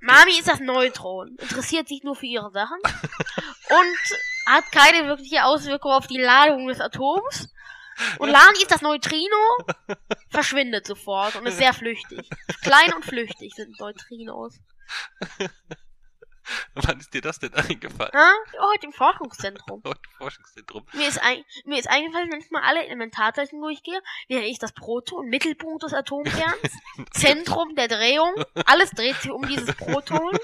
[0.00, 3.98] Mami ist das Neutron, interessiert sich nur für ihre Sachen und
[4.46, 7.52] hat keine wirkliche Auswirkung auf die Ladung des Atoms.
[8.18, 9.36] Und Lani ist das Neutrino,
[10.30, 12.28] verschwindet sofort und ist sehr flüchtig.
[12.62, 14.58] Klein und flüchtig sind Neutrinos.
[16.74, 18.12] Wann ist dir das denn eingefallen?
[18.14, 18.32] Ha?
[18.72, 19.82] Heute im Forschungszentrum.
[19.84, 20.86] Heute Forschungszentrum.
[20.92, 24.72] Mir ist, ein, mir ist eingefallen, wenn ich mal alle Elementarteilchen durchgehe, wäre ich das
[24.72, 26.78] Proton, Mittelpunkt des Atomkerns,
[27.12, 28.32] Zentrum der Drehung,
[28.64, 30.38] alles dreht sich um dieses Proton,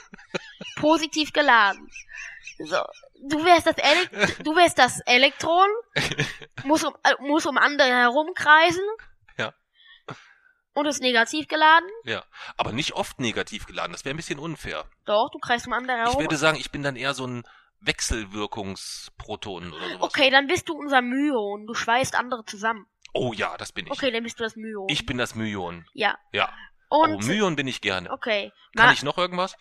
[0.76, 1.88] positiv geladen.
[2.59, 2.76] So,
[3.28, 5.68] du wärst das, Elek du wärst das Elektron,
[6.64, 8.84] muss um, äh, muss um andere herumkreisen.
[9.36, 9.52] Ja.
[10.74, 11.88] Und ist negativ geladen.
[12.05, 12.24] Ja,
[12.57, 13.92] aber nicht oft negativ geladen.
[13.92, 14.84] Das wäre ein bisschen unfair.
[15.05, 16.20] Doch, du kreist um andere Ich herum.
[16.22, 17.44] würde sagen, ich bin dann eher so ein
[17.80, 20.02] Wechselwirkungsproton oder sowas.
[20.02, 21.66] Okay, dann bist du unser Myon.
[21.66, 22.86] Du schweißt andere zusammen.
[23.12, 23.92] Oh ja, das bin ich.
[23.92, 24.88] Okay, dann bist du das Myon.
[24.88, 25.86] Ich bin das Myon.
[25.92, 26.16] Ja.
[26.32, 26.52] Ja.
[26.88, 28.11] Und oh, Myon bin ich gerne.
[28.11, 28.52] Okay.
[28.76, 29.57] Kann Ma- ich noch irgendwas?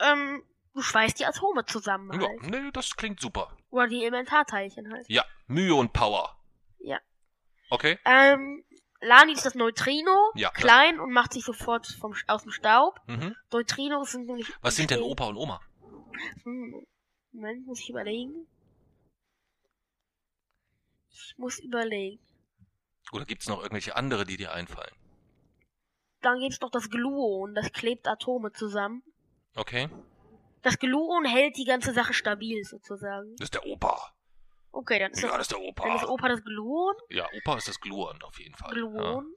[0.00, 0.42] ähm,
[0.74, 2.42] du schweißt die Atome zusammen Ja, halt.
[2.42, 3.56] nee, das klingt super.
[3.70, 5.06] Oder die Elementarteilchen halt.
[5.08, 6.36] Ja, Myon Power.
[6.78, 6.98] Ja.
[7.70, 7.98] Okay.
[8.04, 8.64] Ähm,
[9.00, 10.50] Lani ist das Neutrino, Ja.
[10.50, 13.00] klein und macht sich sofort vom, aus dem Staub.
[13.06, 13.34] Mhm.
[13.52, 14.46] Neutrinos sind nämlich...
[14.60, 15.60] Was sind denn Opa und Oma?
[16.44, 16.84] Hm,
[17.32, 18.46] Moment, muss ich überlegen.
[21.10, 22.20] Ich muss überlegen.
[23.12, 24.94] Oder gibt's noch irgendwelche andere, die dir einfallen?
[26.20, 29.02] Dann gibt's noch das Gluon, das klebt Atome zusammen.
[29.54, 29.88] Okay.
[30.62, 33.34] Das Gluon hält die ganze Sache stabil sozusagen.
[33.36, 34.12] Das ist der Opa.
[34.72, 36.12] Okay, dann ist, Ja, das, das ist der dann ist Opa.
[36.12, 36.94] Opa das Gluon.
[37.08, 38.68] Ja, Opa ist das Gluon auf jeden Fall.
[38.68, 38.74] Ja.
[38.74, 39.34] Gluon.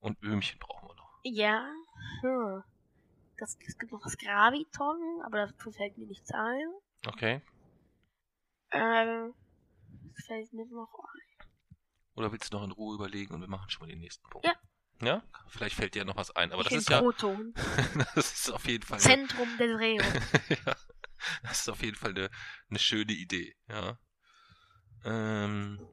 [0.00, 1.18] Und Öhmchen brauchen wir noch.
[1.22, 1.66] Ja.
[2.20, 2.62] Hm.
[3.38, 6.68] Das, es gibt noch das Graviton, aber dazu fällt mir nichts ein.
[7.06, 7.40] Okay.
[8.70, 9.34] Ähm,
[10.14, 11.46] was fällt mir noch ein?
[12.16, 14.46] Oder willst du noch in Ruhe überlegen und wir machen schon mal den nächsten Punkt?
[14.46, 14.54] Ja.
[15.00, 15.22] Ja?
[15.48, 16.52] Vielleicht fällt dir noch was ein.
[16.52, 17.54] Aber ich das ist ja, Proton.
[18.14, 20.00] das ist auf jeden Fall, eine, Zentrum der Drehung.
[20.66, 20.76] ja,
[21.42, 22.30] das ist auf jeden Fall eine,
[22.70, 23.54] eine schöne Idee.
[23.68, 23.98] Ja.
[25.04, 25.86] Ähm,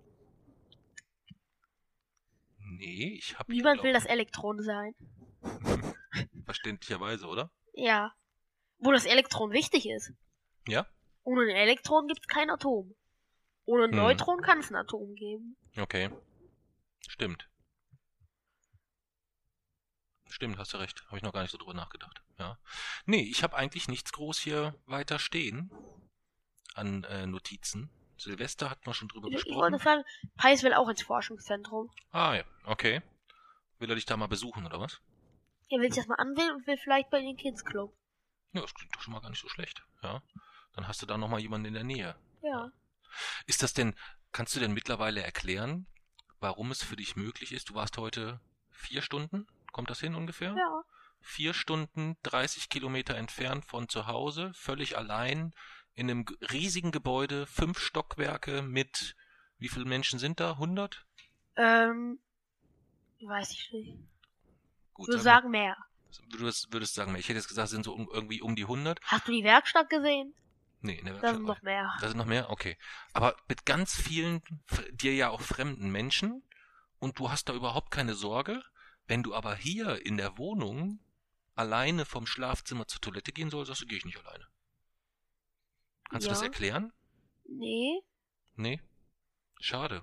[2.58, 4.96] nee, ich habe Niemand will das Elektron sein.
[6.46, 7.52] verständlicherweise, oder?
[7.74, 8.14] Ja.
[8.78, 10.14] Wo das Elektron wichtig ist.
[10.68, 10.88] Ja.
[11.24, 12.96] Ohne ein Elektron gibt es kein Atom.
[13.66, 13.98] Ohne ein Hm.
[13.98, 15.56] Neutron kann es ein Atom geben.
[15.78, 16.10] Okay.
[17.08, 17.51] Stimmt.
[20.32, 21.06] Stimmt, hast du recht.
[21.08, 22.22] Habe ich noch gar nicht so drüber nachgedacht.
[22.40, 22.58] Ja.
[23.06, 25.70] Nee, ich habe eigentlich nichts groß hier weiter stehen
[26.74, 27.90] an äh, Notizen.
[28.18, 29.74] Silvester hat man schon drüber Ich, ich gesprochen.
[29.74, 30.04] wollte sagen,
[30.38, 31.90] Pais will auch ins Forschungszentrum.
[32.12, 33.02] Ah ja, okay.
[33.80, 35.02] Will er dich da mal besuchen, oder was?
[35.70, 37.94] Er will sich das mal anwählen und will vielleicht bei den Kids Club.
[38.54, 39.84] Ja, das klingt doch schon mal gar nicht so schlecht.
[40.02, 40.22] Ja.
[40.74, 42.16] Dann hast du da nochmal jemanden in der Nähe.
[42.42, 42.72] Ja.
[43.48, 43.96] Ist das denn,
[44.32, 45.88] kannst du denn mittlerweile erklären,
[46.40, 47.70] warum es für dich möglich ist?
[47.70, 50.56] Du warst heute vier Stunden, kommt das hin ungefähr?
[50.58, 50.84] Ja.
[51.22, 55.54] Vier Stunden, 30 Kilometer entfernt von zu Hause, völlig allein,
[55.94, 59.16] in einem riesigen Gebäude, fünf Stockwerke mit,
[59.58, 60.52] wie viele Menschen sind da?
[60.54, 61.06] 100?
[61.58, 62.20] Ähm,
[63.22, 63.98] weiß ich nicht.
[64.94, 65.78] Gut, würde sagen mehr.
[66.30, 68.64] du würdest, würdest sagen, ich hätte jetzt gesagt, es sind so um, irgendwie um die
[68.64, 69.00] 100.
[69.04, 70.34] Hast du die Werkstatt gesehen?
[70.82, 71.94] Nee, in der Da sind noch mehr.
[72.02, 72.50] Da sind noch mehr?
[72.50, 72.78] Okay.
[73.14, 74.42] Aber mit ganz vielen,
[74.92, 76.44] dir ja auch fremden Menschen
[77.00, 78.64] und du hast da überhaupt keine Sorge.
[79.12, 81.02] Wenn du aber hier in der Wohnung
[81.56, 84.48] alleine vom Schlafzimmer zur Toilette gehen sollst, sagst du, gehe ich nicht alleine.
[86.10, 86.46] Kannst du das Ja.
[86.46, 86.94] erklären?
[87.44, 88.02] Nee.
[88.56, 88.80] Nee?
[89.60, 90.02] Schade.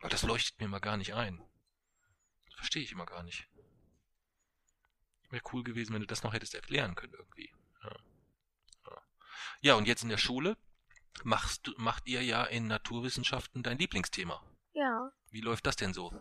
[0.00, 1.42] Weil das leuchtet mir mal gar nicht ein.
[2.44, 3.48] Das verstehe ich immer gar nicht.
[5.30, 7.50] Wäre cool gewesen, wenn du das noch hättest erklären können irgendwie.
[7.82, 7.96] Ja.
[8.88, 9.02] Ja.
[9.62, 10.58] ja, und jetzt in der Schule
[11.24, 14.44] machst du, macht ihr ja in Naturwissenschaften dein Lieblingsthema.
[14.74, 15.10] Ja.
[15.30, 16.12] Wie läuft das denn so?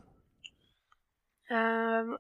[1.52, 2.18] Ähm.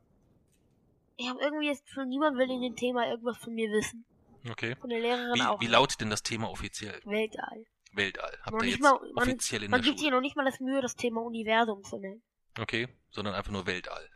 [1.17, 4.05] Ich habe irgendwie jetzt von niemand will in dem Thema irgendwas von mir wissen.
[4.49, 4.75] Okay.
[4.77, 5.61] Von der Lehrerin Wie, auch.
[5.61, 6.99] wie lautet denn das Thema offiziell?
[7.05, 7.65] Weltall.
[7.93, 8.39] Weltall.
[8.43, 10.15] Habt Noch ihr jetzt mal- man- offiziell in Man der gibt sich Schule?
[10.17, 12.23] noch nicht mal das Mühe, das Thema Universum zu nennen.
[12.59, 14.09] Okay, sondern einfach nur Weltall.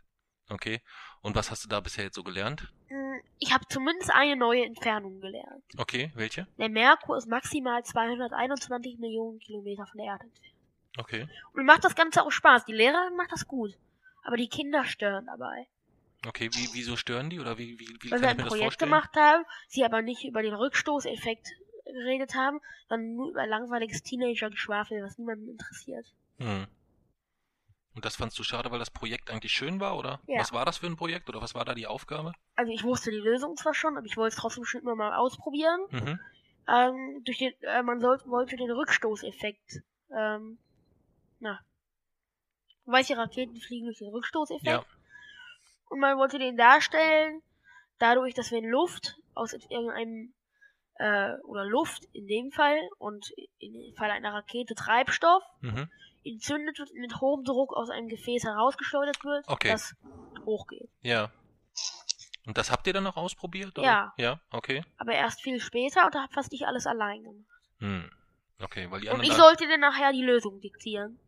[0.48, 0.80] Okay.
[1.22, 2.72] Und was hast du da bisher jetzt so gelernt?
[2.88, 5.62] Hm, Ich habe zumindest eine neue Entfernung gelernt.
[5.76, 6.46] Okay, welche?
[6.58, 10.54] Der Merkur ist maximal 221 Millionen Kilometer von der Erde entfernt.
[10.98, 11.28] Okay.
[11.52, 12.64] Und macht das Ganze auch Spaß.
[12.64, 13.76] Die Lehrerin macht das gut.
[14.26, 15.68] Aber die Kinder stören dabei.
[16.26, 17.38] Okay, wie, wieso stören die?
[17.38, 18.90] Oder wie, wie, wie Weil kann wir ich ein das Projekt vorstellen?
[18.90, 21.46] gemacht haben, sie aber nicht über den Rückstoßeffekt
[21.84, 26.12] geredet haben, sondern nur über langweiliges Teenager-Geschwafel, was niemanden interessiert.
[26.38, 26.66] Hm.
[27.94, 30.18] Und das fandst du schade, weil das Projekt eigentlich schön war, oder?
[30.26, 30.40] Ja.
[30.40, 32.32] Was war das für ein Projekt oder was war da die Aufgabe?
[32.56, 35.14] Also ich wusste die Lösung zwar schon, aber ich wollte es trotzdem schon immer mal
[35.14, 35.80] ausprobieren.
[35.90, 36.20] Mhm.
[36.68, 40.58] Ähm, durch den, äh, man sollte, wollte den Rückstoßeffekt, ähm,
[41.38, 41.60] na,
[42.86, 44.66] weiche Raketen fliegen durch den Rückstoßeffekt.
[44.66, 44.84] Ja.
[45.88, 47.42] Und man wollte den darstellen,
[47.98, 50.32] dadurch, dass wenn Luft aus irgendeinem,
[50.96, 55.88] äh, oder Luft in dem Fall und in dem Fall einer Rakete Treibstoff Mhm.
[56.24, 59.70] entzündet wird und mit hohem Druck aus einem Gefäß herausgeschleudert wird, Okay.
[59.70, 59.94] das
[60.44, 60.88] hochgeht.
[61.02, 61.30] Ja.
[62.46, 63.76] Und das habt ihr dann noch ausprobiert?
[63.78, 63.86] Oder?
[63.86, 64.14] Ja.
[64.16, 64.84] Ja, okay.
[64.98, 67.62] Aber erst viel später und da hab fast ich alles allein gemacht.
[67.78, 68.10] Hm.
[68.62, 71.18] Okay, weil die Und anderen ich da, sollte dann nachher die Lösung diktieren.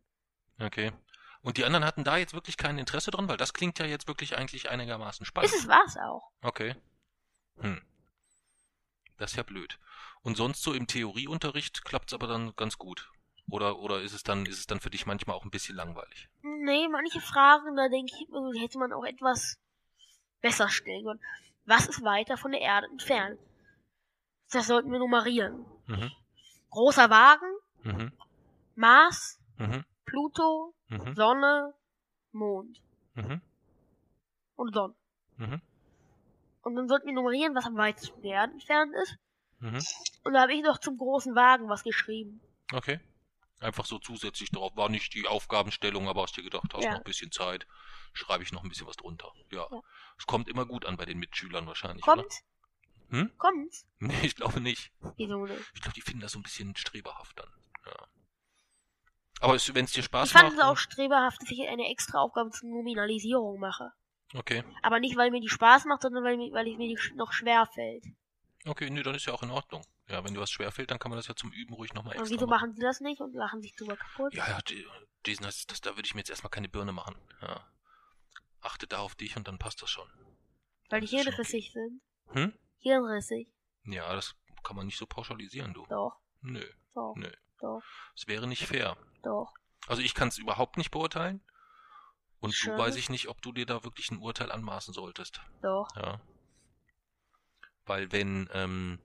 [0.59, 0.91] Okay.
[1.41, 4.07] Und die anderen hatten da jetzt wirklich kein Interesse dran, weil das klingt ja jetzt
[4.07, 5.51] wirklich eigentlich einigermaßen spannend.
[5.53, 6.31] Ist es was auch.
[6.41, 6.75] Okay.
[7.59, 7.81] Hm.
[9.17, 9.79] Das ist ja blöd.
[10.21, 13.09] Und sonst so im Theorieunterricht klappt's aber dann ganz gut.
[13.49, 16.29] Oder, oder ist es dann, ist es dann für dich manchmal auch ein bisschen langweilig?
[16.41, 19.57] Nee, manche Fragen, da denke ich, also, hätte man auch etwas
[20.41, 21.21] besser stellen können.
[21.65, 23.39] Was ist weiter von der Erde entfernt?
[24.51, 25.65] Das sollten wir nummerieren.
[25.87, 26.11] Mhm.
[26.69, 27.51] Großer Wagen,
[27.83, 28.11] Mhm.
[28.75, 29.83] Mars, Mhm.
[30.09, 31.15] Pluto, Mhm.
[31.15, 31.73] Sonne,
[32.31, 32.81] Mond
[33.15, 33.41] Mhm.
[34.55, 34.95] und Sonne.
[35.37, 35.61] Mhm.
[36.61, 39.17] Und dann sollten wir nummerieren, was am weitesten von der Erde entfernt ist.
[39.59, 39.79] Mhm.
[40.23, 42.41] Und da habe ich noch zum großen Wagen was geschrieben.
[42.73, 42.99] Okay.
[43.59, 44.75] Einfach so zusätzlich drauf.
[44.75, 46.91] War nicht die Aufgabenstellung, aber hast dir gedacht, hast Ja.
[46.91, 47.67] noch ein bisschen Zeit,
[48.13, 49.31] schreibe ich noch ein bisschen was drunter.
[49.51, 49.67] Ja.
[49.69, 49.81] Ja.
[50.17, 52.19] Es kommt immer gut an bei den Mitschülern wahrscheinlich, Kommt?
[52.25, 53.19] oder?
[53.19, 53.31] Hm?
[53.37, 53.73] Kommt?
[53.99, 54.91] Nee, ich glaube nicht.
[55.17, 55.71] Wieso nicht?
[55.73, 57.49] Ich glaube, die finden das so ein bisschen streberhaft dann.
[57.85, 58.07] Ja.
[59.39, 60.57] Aber wenn es dir Spaß Ich fand macht.
[60.57, 63.91] es auch streberhaft, dass ich eine extra Aufgabe zur Nominalisierung mache.
[64.35, 64.63] Okay.
[64.83, 67.65] Aber nicht, weil mir die Spaß macht, sondern weil, weil ich mir die noch schwer
[67.65, 68.03] fällt.
[68.65, 69.81] Okay, nee, dann ist ja auch in Ordnung.
[70.09, 72.21] Ja, wenn dir was schwerfällt, dann kann man das ja zum Üben ruhig nochmal Und
[72.21, 72.67] extra wieso machen.
[72.69, 74.33] machen sie das nicht und lachen sich drüber kaputt?
[74.33, 74.85] Ja, ja, die-
[75.25, 77.15] diesen das, das, da würde ich mir jetzt erstmal keine Birne machen.
[77.41, 77.65] Ja.
[78.61, 80.07] Achte da auf dich und dann passt das schon.
[80.89, 82.01] weil die hirnrissig sind.
[82.33, 82.53] Hm?
[82.79, 83.47] Hirnrissig.
[83.85, 85.85] Ja, das kann man nicht so pauschalisieren, du.
[85.87, 86.63] Doch, Nö,
[86.93, 87.31] doch, nö.
[87.59, 87.81] Doch,
[88.15, 88.97] Es wäre nicht fair.
[89.23, 89.53] doch.
[89.87, 91.41] Also ich kann es überhaupt nicht beurteilen.
[92.41, 92.73] Und Schön.
[92.73, 95.41] du weiß ich nicht, ob du dir da wirklich ein Urteil anmaßen solltest.
[95.61, 95.87] Doch.
[95.95, 96.21] Ja.
[97.85, 98.99] Weil wenn, ähm,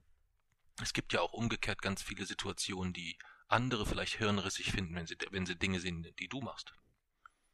[0.82, 5.16] es gibt ja auch umgekehrt ganz viele Situationen, die andere vielleicht hirnrissig finden, wenn sie,
[5.30, 6.72] wenn sie Dinge sehen, die du machst.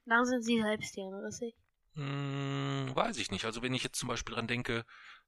[0.06, 1.54] Dann sind sie selbst hirnrissig.
[1.94, 3.44] Hm, weiß ich nicht.
[3.44, 4.84] Also wenn ich jetzt zum Beispiel dran denke,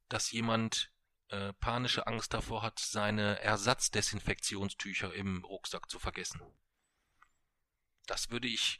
[0.09, 0.91] dass jemand
[1.33, 6.41] äh, panische Angst davor hat, seine Ersatzdesinfektionstücher im Rucksack zu vergessen.
[8.07, 8.78] Das würde ich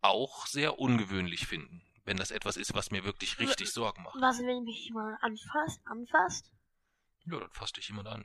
[0.00, 4.20] auch sehr ungewöhnlich finden, wenn das etwas ist, was mir wirklich richtig Sorgen macht.
[4.20, 6.50] Was, wenn mich jemand anfasst, anfasst
[7.24, 8.24] Ja, dann fasst dich jemand an.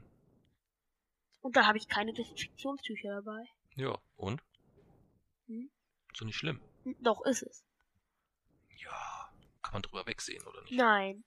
[1.42, 3.44] und dann habe ich keine Desinfektionstücher dabei?
[3.76, 4.42] Ja, und?
[5.48, 5.70] Hm?
[6.12, 6.62] Ist doch nicht schlimm.
[6.84, 7.64] Hm, Doch, ist es.
[8.78, 9.30] Ja,
[9.62, 10.74] kann man drüber wegsehen, oder nicht?
[10.74, 11.24] Nein.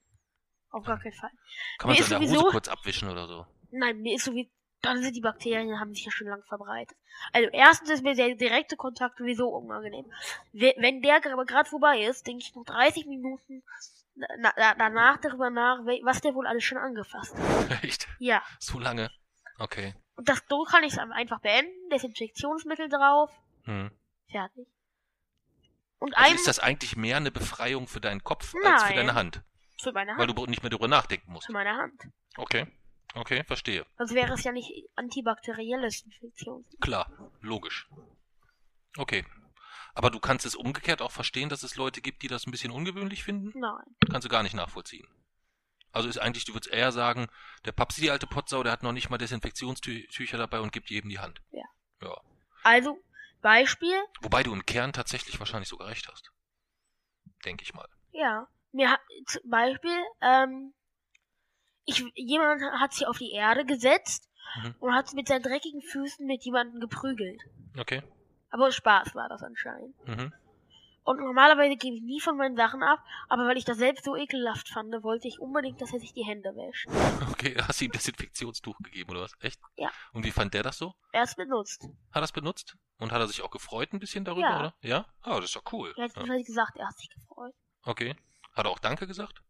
[0.70, 1.30] Auf gar keinen Fall.
[1.78, 3.46] Kann man Mir ist seine Hose sowieso- kurz abwischen oder so?
[3.72, 4.50] Nein, mir ist so wie,
[4.82, 6.96] dann sind die Bakterien, haben sich ja schon lang verbreitet.
[7.32, 10.06] Also erstens ist mir der direkte Kontakt sowieso unangenehm.
[10.52, 13.62] We- Wenn der gerade vorbei ist, denke ich noch 30 Minuten
[14.16, 17.38] na, na, danach darüber nach, was der wohl alles schon angefasst hat.
[17.84, 18.06] Echt?
[18.18, 18.42] Ja.
[18.58, 19.10] So lange?
[19.58, 19.94] Okay.
[20.16, 23.30] Und das so kann ich es einfach beenden, Desinfektionsmittel drauf,
[23.64, 23.90] Hm.
[24.30, 24.66] fertig.
[25.98, 28.96] Und Also ein ist das eigentlich mehr eine Befreiung für deinen Kopf als für Nein.
[28.96, 29.42] deine Hand?
[29.82, 30.38] Für meine Weil Hand.
[30.38, 31.46] du nicht mehr darüber nachdenken musst.
[31.46, 32.02] Für meine Hand.
[32.36, 32.66] Okay.
[33.14, 33.84] Okay, verstehe.
[33.98, 36.78] Sonst wäre es ja nicht antibakterielles Infektionsmittel.
[36.80, 37.10] Klar,
[37.40, 37.88] logisch.
[38.96, 39.24] Okay.
[39.94, 42.70] Aber du kannst es umgekehrt auch verstehen, dass es Leute gibt, die das ein bisschen
[42.70, 43.58] ungewöhnlich finden?
[43.58, 43.84] Nein.
[44.10, 45.08] Kannst du gar nicht nachvollziehen.
[45.92, 47.26] Also ist eigentlich, du würdest eher sagen,
[47.64, 51.10] der Papsi, die alte Potsau, der hat noch nicht mal Desinfektionstücher dabei und gibt jedem
[51.10, 51.42] die Hand.
[51.50, 51.64] Ja.
[52.02, 52.16] Ja.
[52.62, 52.96] Also,
[53.42, 56.30] Beispiel, Wobei du im Kern tatsächlich wahrscheinlich sogar recht hast.
[57.44, 57.88] Denke ich mal.
[58.12, 58.46] ja.
[58.72, 60.74] Mir hat, zum Beispiel, ähm,
[61.84, 64.74] ich, jemand hat sich auf die Erde gesetzt Mhm.
[64.80, 67.40] und hat mit seinen dreckigen Füßen mit jemandem geprügelt.
[67.78, 68.02] Okay.
[68.50, 69.94] Aber Spaß war das anscheinend.
[70.08, 70.32] Mhm.
[71.04, 72.98] Und normalerweise gebe ich nie von meinen Sachen ab,
[73.28, 76.24] aber weil ich das selbst so ekelhaft fand, wollte ich unbedingt, dass er sich die
[76.24, 76.88] Hände wäscht.
[77.30, 79.32] Okay, hast du ihm Desinfektionstuch gegeben oder was?
[79.40, 79.60] Echt?
[79.76, 79.90] Ja.
[80.12, 80.94] Und wie fand der das so?
[81.12, 81.84] Er ist benutzt.
[82.12, 82.76] Hat er es benutzt?
[82.98, 84.58] Und hat er sich auch gefreut ein bisschen darüber, Ja.
[84.60, 84.74] oder?
[84.82, 85.06] Ja?
[85.22, 85.94] Ah, das ist doch cool.
[85.96, 86.36] Er hat ja.
[86.42, 87.54] gesagt, er hat sich gefreut.
[87.84, 88.14] Okay.
[88.60, 89.42] Hat er auch Danke gesagt?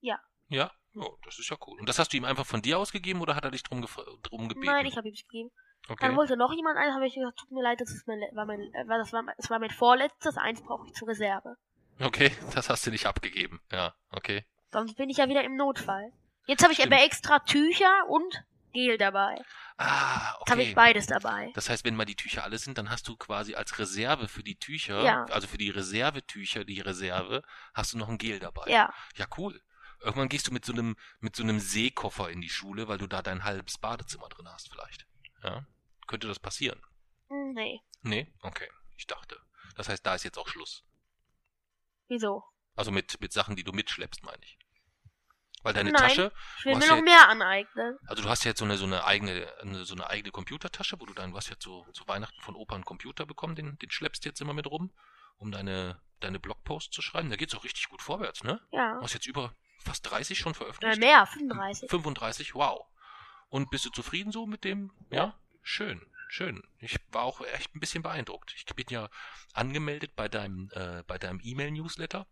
[0.00, 0.20] Ja.
[0.48, 0.70] Ja?
[0.92, 1.80] Ja, das ist ja cool.
[1.80, 3.84] Und das hast du ihm einfach von dir ausgegeben oder hat er dich drum,
[4.22, 4.66] drum gebeten?
[4.66, 5.50] Nein, ich habe ihm gegeben.
[5.88, 6.06] Okay.
[6.06, 8.46] Dann wollte noch jemand eins, habe ich gesagt, tut mir leid, das ist mein, war
[8.46, 11.56] mein, äh, war, das war, mein- das war mein vorletztes, eins brauche ich zur Reserve.
[12.00, 13.60] Okay, das hast du nicht abgegeben.
[13.72, 14.44] Ja, okay.
[14.70, 16.12] Sonst bin ich ja wieder im Notfall.
[16.46, 16.92] Jetzt habe ich Stimmt.
[16.94, 19.42] aber extra Tücher und Gel dabei.
[19.76, 20.74] Ah, Jetzt habe ich okay.
[20.74, 21.50] beides dabei.
[21.54, 24.44] Das heißt, wenn mal die Tücher alle sind, dann hast du quasi als Reserve für
[24.44, 25.24] die Tücher, Ja.
[25.24, 27.42] also für die Reservetücher, die Reserve,
[27.74, 28.70] hast du noch ein Gel dabei.
[28.70, 29.60] Ja, Ja, cool.
[30.00, 33.06] Irgendwann gehst du mit so einem, mit so einem Seekoffer in die Schule, weil du
[33.06, 35.06] da dein halbes Badezimmer drin hast, vielleicht.
[35.42, 35.66] Ja?
[36.06, 36.80] Könnte das passieren?
[37.28, 37.80] Hm, nee.
[38.02, 38.32] Nee?
[38.42, 38.68] Okay.
[38.96, 39.40] Ich dachte.
[39.76, 40.84] Das heißt, da ist jetzt auch Schluss.
[42.08, 42.44] Wieso?
[42.76, 44.58] Also mit, mit Sachen, die du mitschleppst, meine ich.
[45.64, 46.00] Weil deine Nein.
[46.02, 47.98] Tasche, Ich will mir noch ja- mehr aneignen.
[48.06, 51.00] also du hast ja jetzt so eine, so eine eigene, eine, so eine eigene Computertasche,
[51.00, 53.76] wo du dann, du hast jetzt so zu Weihnachten von Opa einen Computer bekommen, den,
[53.78, 54.92] den schleppst du jetzt immer mit rum,
[55.38, 57.30] um deine, deine Blogposts zu schreiben.
[57.30, 58.60] Da geht's auch richtig gut vorwärts, ne?
[58.72, 58.94] Ja.
[58.98, 61.00] Du hast jetzt über fast 30 schon veröffentlicht.
[61.00, 61.90] mehr, 35.
[61.90, 62.86] 35, wow.
[63.48, 64.92] Und bist du zufrieden so mit dem?
[65.10, 65.34] Ja?
[65.62, 66.62] Schön, schön.
[66.78, 68.52] Ich war auch echt ein bisschen beeindruckt.
[68.56, 69.08] Ich bin ja
[69.54, 72.26] angemeldet bei deinem, äh, bei deinem E-Mail-Newsletter,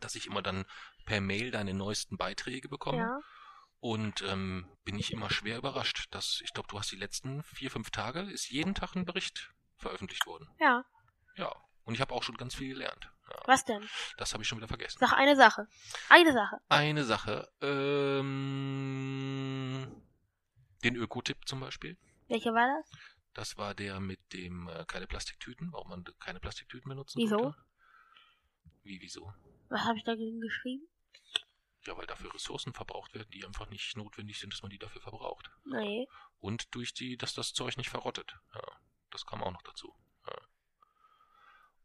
[0.00, 0.64] dass ich immer dann
[1.04, 2.98] per Mail deine neuesten Beiträge bekomme.
[2.98, 3.18] Ja.
[3.80, 7.70] Und ähm, bin ich immer schwer überrascht, dass, ich glaube, du hast die letzten vier,
[7.70, 10.48] fünf Tage, ist jeden Tag ein Bericht veröffentlicht worden.
[10.58, 10.84] Ja.
[11.36, 11.54] Ja.
[11.84, 13.10] Und ich habe auch schon ganz viel gelernt.
[13.30, 13.88] Ja, Was denn?
[14.18, 14.98] das habe ich schon wieder vergessen.
[14.98, 15.68] Sag eine Sache.
[16.08, 16.58] Eine Sache.
[16.68, 17.48] Eine Sache.
[17.62, 18.68] Ähm,
[20.84, 21.96] den Ökotipp zum Beispiel.
[22.26, 22.90] Welche war das?
[23.32, 27.38] Das war der mit dem äh, keine Plastiktüten, warum man keine Plastiktüten benutzen Wieso?
[27.38, 27.64] sollte.
[28.82, 29.32] Wie, wieso?
[29.68, 30.88] Was habe ich dagegen geschrieben?
[31.86, 35.00] Ja, weil dafür Ressourcen verbraucht werden, die einfach nicht notwendig sind, dass man die dafür
[35.00, 35.50] verbraucht.
[35.64, 36.06] Nee.
[36.38, 38.36] Und durch die, dass das Zeug nicht verrottet.
[38.54, 38.62] Ja,
[39.10, 39.94] das kam auch noch dazu.
[40.26, 40.36] Ja.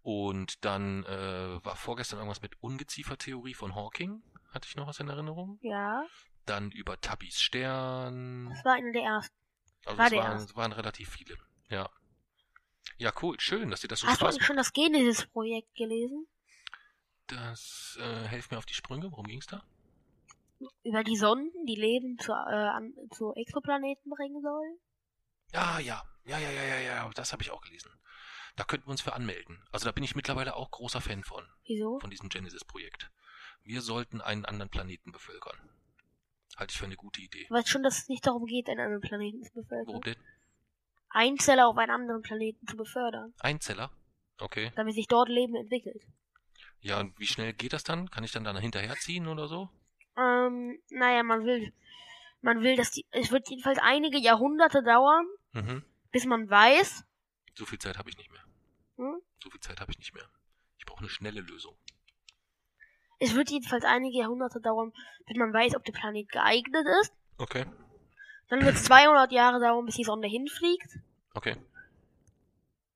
[0.02, 4.22] Und dann äh, war vorgestern irgendwas mit Ungeziefertheorie von Hawking,
[4.52, 5.60] hatte ich noch was in Erinnerung.
[5.62, 6.06] Ja.
[6.46, 8.50] Dann über Tabis Stern.
[8.50, 9.36] Das war eine der ersten.
[9.86, 10.50] Also War es der waren, erste.
[10.50, 11.38] es waren relativ viele.
[11.70, 11.90] Ja.
[12.98, 16.28] Ja, cool, schön, dass dir das so Hast du Spaß eigentlich schon das Genesis-Projekt gelesen?
[17.28, 19.12] Das äh, hilft mir auf die Sprünge.
[19.12, 19.64] Worum ging's da?
[20.84, 24.78] Über die Sonden, die Leben zu, äh, an, zu Exoplaneten bringen sollen?
[25.52, 27.92] Ja, ja, ja, ja, ja, ja, ja, das habe ich auch gelesen.
[28.56, 29.64] Da könnten wir uns für anmelden.
[29.72, 32.00] Also da bin ich mittlerweile auch großer Fan von, Wieso?
[32.00, 33.12] von diesem Genesis-Projekt.
[33.64, 35.58] Wir sollten einen anderen Planeten bevölkern.
[36.58, 37.46] Halte ich für eine gute Idee.
[37.48, 39.88] Du weißt schon, dass es nicht darum geht, einen anderen Planeten zu bevölkern.
[39.88, 40.18] Warum denn?
[41.10, 43.92] Einzeller auf einen anderen Planeten zu befördern, Einzeller?
[44.40, 44.72] Okay.
[44.76, 46.04] damit sich dort Leben entwickelt.
[46.84, 48.10] Ja, und wie schnell geht das dann?
[48.12, 49.70] Kann ich dann da hinterherziehen oder so?
[50.18, 51.74] Ähm, naja, man will,
[52.42, 55.84] man will, dass die, es wird jedenfalls einige Jahrhunderte dauern, Mhm.
[56.12, 57.04] bis man weiß,
[57.56, 58.44] So viel Zeit habe ich nicht mehr.
[58.98, 59.22] hm?
[59.42, 60.28] So viel Zeit habe ich nicht mehr.
[60.78, 61.76] Ich brauche eine schnelle Lösung.
[63.20, 64.92] es wird jedenfalls einige Jahrhunderte dauern,
[65.26, 67.14] bis man weiß, ob der Planet geeignet ist.
[67.38, 67.66] Okay.
[68.50, 70.98] Dann wird es 200 Jahre dauern, bis die Sonde hinfliegt.
[71.34, 71.56] Okay.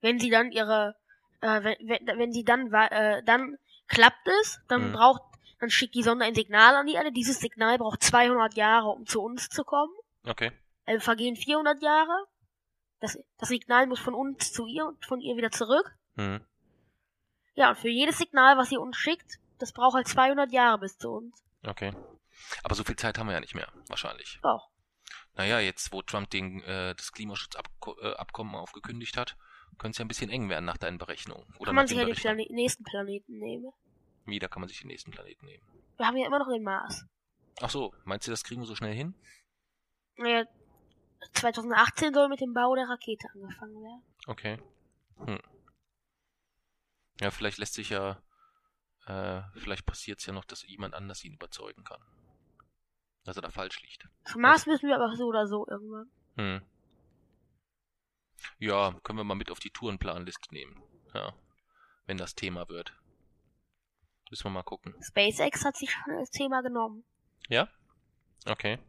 [0.02, 0.96] Wenn sie dann ihre,
[1.42, 3.58] äh, wenn, wenn, wenn sie dann, äh, dann
[3.88, 4.94] klappt es, dann Mhm.
[4.94, 5.22] braucht,
[5.60, 7.12] dann schickt die Sonde ein Signal an die Erde.
[7.12, 9.94] Dieses Signal braucht 200 Jahre, um zu uns zu kommen.
[10.26, 10.52] Okay.
[10.86, 12.26] Also vergehen 400 Jahre.
[13.00, 15.96] Das, das Signal muss von uns zu ihr und von ihr wieder zurück.
[16.16, 16.42] Mhm.
[17.56, 20.98] Ja, und für jedes Signal, was sie uns schickt, das braucht halt 200 Jahre bis
[20.98, 21.44] zu uns.
[21.64, 21.92] Okay.
[22.64, 24.40] Aber so viel Zeit haben wir ja nicht mehr, wahrscheinlich.
[24.44, 24.70] Doch.
[25.36, 29.36] Naja, jetzt, wo Trump den, äh, das Klimaschutzabkommen aufgekündigt hat,
[29.78, 31.46] könnte es ja ein bisschen eng werden nach deinen Berechnungen.
[31.58, 32.20] Oder Kann man sich den ja den.
[32.22, 33.72] Plane nächsten Planeten nehmen.
[34.26, 35.64] Wie, da kann man sich den nächsten Planeten nehmen.
[35.98, 37.06] Wir haben ja immer noch den Mars.
[37.62, 39.16] Ach so, meinst du, das kriegen wir so schnell hin?
[40.18, 40.46] Naja,
[41.34, 44.04] 2018 soll mit dem Bau der Rakete angefangen werden.
[44.28, 44.60] Okay.
[45.26, 45.40] Hm.
[47.20, 48.22] Ja, vielleicht lässt sich ja,
[49.08, 52.02] äh, vielleicht passiert es ja noch, dass jemand anders ihn überzeugen kann.
[53.24, 54.08] dass er da falsch liegt.
[54.26, 56.10] Zum Mars müssen wir aber so oder so irgendwann.
[56.36, 56.62] Hm.
[58.60, 60.82] Ja, können wir mal mit auf die Tourenplanliste nehmen.
[61.14, 61.34] Ja.
[62.06, 62.94] Wenn das Thema wird.
[64.30, 64.94] Müssen wir mal gucken.
[65.02, 67.04] SpaceX hat sich schon als Thema genommen.
[67.48, 67.70] Ja?
[68.46, 68.80] Okay.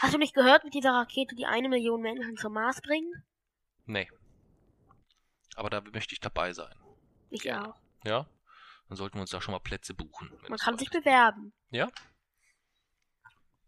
[0.00, 3.14] Hast du nicht gehört mit dieser Rakete, die eine Million Menschen zum Mars bringt?
[3.86, 4.10] Nee.
[5.54, 6.74] Aber da möchte ich dabei sein.
[7.30, 7.70] Ich Gerne.
[7.70, 7.80] auch.
[8.04, 8.28] Ja?
[8.88, 10.30] Dann sollten wir uns da schon mal Plätze buchen.
[10.48, 11.52] Man kann sich bewerben.
[11.70, 11.90] Ja?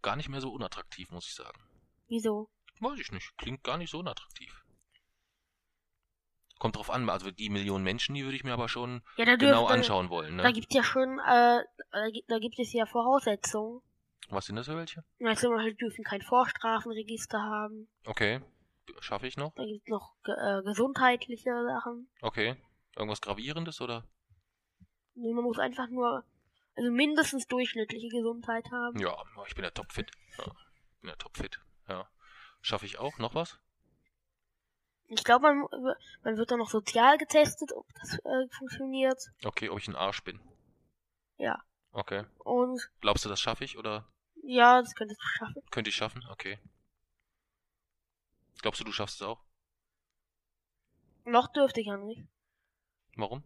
[0.02, 1.60] Gar nicht mehr so unattraktiv, muss ich sagen.
[2.08, 2.50] Wieso?
[2.80, 3.36] Weiß ich nicht.
[3.36, 4.64] Klingt gar nicht so unattraktiv.
[6.58, 9.60] Kommt drauf an, also die Millionen Menschen, die würde ich mir aber schon Ja, genau
[9.60, 10.38] dürfte, anschauen wollen.
[10.38, 10.52] Da Ne?
[10.52, 13.80] gibt's ja schon, äh, da gibt- da gibt es ja Voraussetzungen.
[14.30, 15.04] Was sind das für welche?
[15.20, 17.88] Ja, zum Beispiel dürfen kein Vorstrafenregister haben.
[18.04, 18.40] Okay.
[19.00, 19.54] Schaffe ich noch?
[19.54, 22.08] Da gibt's noch ge äh, gesundheitliche Sachen.
[22.22, 22.56] Okay.
[22.96, 24.04] Irgendwas Gravierendes oder?
[25.14, 26.24] Nee, Man muss einfach nur,
[26.76, 28.98] also mindestens durchschnittliche Gesundheit haben.
[28.98, 30.10] Ja, ich bin ja topfit.
[30.38, 31.60] Ja, ich bin ja topfit.
[31.88, 32.08] Ja.
[32.60, 33.58] Schaffe ich auch noch was?
[35.08, 35.66] Ich glaube, man,
[36.22, 39.18] man wird dann noch sozial getestet, ob das äh, funktioniert.
[39.44, 40.38] Okay, ob ich ein Arsch bin.
[41.38, 41.62] Ja.
[41.92, 42.24] Okay.
[42.38, 44.06] Und Glaubst du, das schaffe ich oder
[44.42, 45.62] ja, das könntest du schaffen.
[45.70, 46.24] könnte ich schaffen?
[46.30, 46.58] Okay.
[48.60, 49.42] Glaubst du, du schaffst es auch?
[51.24, 52.24] Noch dürfte ich ja nicht.
[53.16, 53.42] Warum?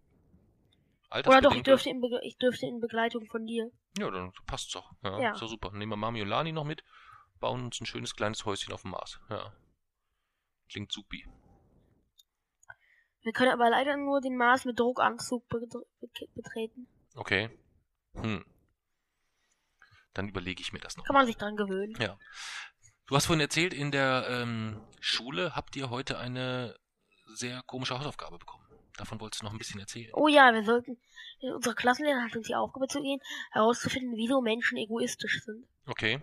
[1.10, 3.70] Oder doch, ich dürfte in, Be ich dürfte in Begleitung von dir.
[3.98, 4.92] Ja, dann passt's doch.
[5.02, 5.32] Ja, Ja.
[5.32, 5.70] Ist doch super.
[5.72, 6.82] Nehmen wir Mami und Lani noch mit,
[7.38, 9.20] bauen uns ein schönes kleines Häuschen auf dem Mars.
[9.28, 9.52] Ja.
[10.70, 11.26] Klingt supi.
[13.22, 15.48] Wir können aber leider nur den Mars mit Druckanzug
[16.34, 16.88] betreten.
[17.14, 17.50] Okay.
[18.14, 18.44] Hm.
[20.14, 21.04] Dann überlege ich mir das noch.
[21.04, 21.94] Kann man sich dran gewöhnen.
[22.00, 22.18] Ja.
[23.06, 26.76] Du hast vorhin erzählt, in der ähm, Schule habt ihr heute eine
[27.34, 28.64] sehr komische Hausaufgabe bekommen.
[28.96, 30.10] Davon wolltest du noch ein bisschen erzählen.
[30.14, 30.98] Oh ja, wir sollten,
[31.40, 33.20] unsere Klassenlehrer hat uns die Aufgabe zu gehen,
[33.52, 35.66] herauszufinden, wieso Menschen egoistisch sind.
[35.86, 36.20] Okay.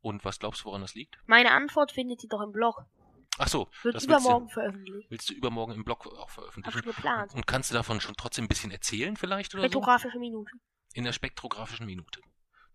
[0.00, 1.18] Und was glaubst du, woran das liegt?
[1.26, 2.84] Meine Antwort findet ihr doch im Blog.
[3.38, 5.10] Ach so, Wird das willst du, übermorgen veröffentlicht.
[5.10, 6.82] willst du übermorgen im Blog auch Hab veröffentlichen.
[6.82, 7.34] schon geplant.
[7.34, 9.66] Und kannst du davon schon trotzdem ein bisschen erzählen vielleicht oder so?
[9.68, 10.50] Spektrographische Minute.
[10.92, 12.20] In der spektrographischen Minute.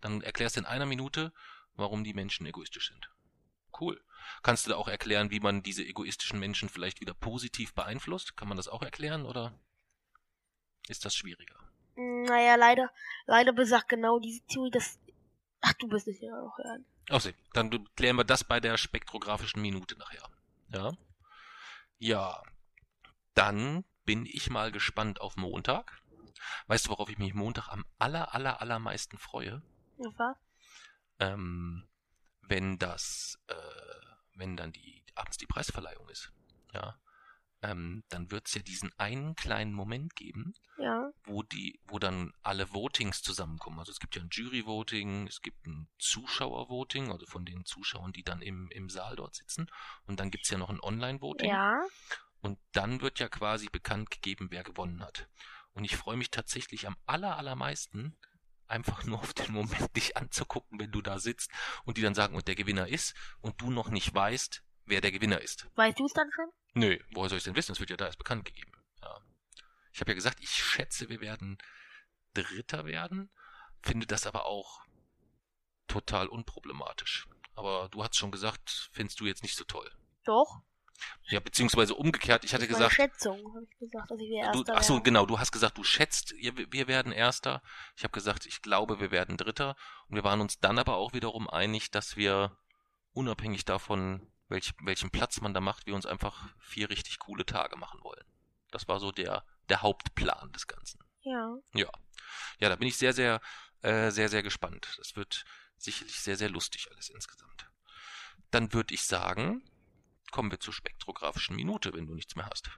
[0.00, 1.32] Dann erklärst du in einer Minute,
[1.74, 3.10] warum die Menschen egoistisch sind.
[3.78, 4.02] Cool.
[4.42, 8.36] Kannst du da auch erklären, wie man diese egoistischen Menschen vielleicht wieder positiv beeinflusst?
[8.36, 9.58] Kann man das auch erklären oder
[10.88, 11.56] ist das schwieriger?
[11.96, 12.90] Naja, leider,
[13.26, 14.98] leider besagt genau diese Theorie, dass,
[15.60, 16.84] ach, du bist es ja auch hören.
[17.10, 20.28] Okay, dann klären wir das bei der spektrographischen Minute nachher.
[20.68, 20.92] Ja.
[21.98, 22.42] Ja.
[23.34, 26.00] Dann bin ich mal gespannt auf Montag.
[26.66, 29.62] Weißt du, worauf ich mich Montag am aller, aller, allermeisten freue?
[29.96, 30.36] Was?
[31.18, 31.88] ähm,
[32.42, 33.54] wenn das, äh,
[34.34, 36.32] wenn dann die abends die Preisverleihung ist,
[36.72, 36.98] ja,
[37.64, 41.10] ähm, dann wird es ja diesen einen kleinen Moment geben, Ja.
[41.24, 43.78] wo die, wo dann alle Votings zusammenkommen.
[43.78, 48.22] Also es gibt ja ein Jury-Voting, es gibt ein Zuschauer-Voting, also von den Zuschauern, die
[48.22, 49.66] dann im, im Saal dort sitzen,
[50.06, 51.48] und dann gibt's ja noch ein Online-Voting.
[51.48, 51.80] Ja.
[52.42, 55.28] Und dann wird ja quasi bekannt gegeben, wer gewonnen hat.
[55.72, 58.14] Und ich freue mich tatsächlich am aller, allermeisten,
[58.66, 61.50] einfach nur auf den Moment, dich anzugucken, wenn du da sitzt
[61.84, 65.12] und die dann sagen, und der Gewinner ist, und du noch nicht weißt, wer der
[65.12, 65.66] Gewinner ist.
[65.76, 66.50] Weißt du es dann schon?
[66.74, 67.72] Nö, woher soll ich denn wissen?
[67.72, 68.72] Es wird ja da erst bekannt gegeben.
[69.00, 69.20] Ja.
[69.92, 71.58] Ich habe ja gesagt, ich schätze, wir werden
[72.34, 73.30] Dritter werden,
[73.82, 74.82] finde das aber auch
[75.86, 77.28] total unproblematisch.
[77.54, 79.90] Aber du hast schon gesagt, findest du jetzt nicht so toll.
[80.24, 80.62] Doch.
[81.28, 84.58] Ja, beziehungsweise umgekehrt, ich hatte Das gesagt, Schätzung, habe ich gesagt, dass ich wir Du,
[84.60, 85.04] Erster ach so, werde.
[85.04, 87.62] genau, du hast gesagt, du schätzt, wir werden Erster.
[87.96, 89.76] Ich habe gesagt, ich glaube, wir werden Dritter.
[90.08, 92.56] Und wir waren uns dann aber auch wiederum einig, dass wir
[93.12, 97.76] unabhängig davon, welch, welchen Platz man da macht, wir uns einfach vier richtig coole Tage
[97.76, 98.24] machen wollen.
[98.70, 101.00] Das war so der, der Hauptplan des Ganzen.
[101.22, 101.56] Ja.
[101.74, 101.90] Ja.
[102.58, 103.40] Ja, da bin ich sehr, sehr,
[103.82, 104.94] äh, sehr, sehr gespannt.
[104.98, 105.44] Das wird
[105.76, 107.70] sicherlich sehr, sehr lustig alles insgesamt.
[108.50, 109.62] Dann würde ich sagen,
[110.30, 112.70] kommen wir zur spektrographischen Minute, wenn du nichts mehr hast.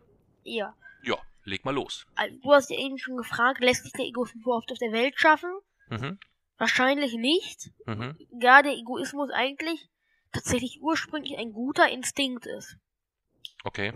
[0.44, 0.74] Ja.
[1.02, 2.06] Ja, leg mal los.
[2.14, 5.18] Also, du hast ja eben schon gefragt, lässt sich der Egoismus überhaupt auf der Welt
[5.18, 5.50] schaffen?
[5.88, 6.18] Mhm.
[6.58, 7.70] Wahrscheinlich nicht.
[7.86, 8.16] Mhm.
[8.40, 9.88] Gar der Egoismus eigentlich
[10.32, 12.76] tatsächlich ursprünglich ein guter Instinkt ist.
[13.64, 13.92] Okay.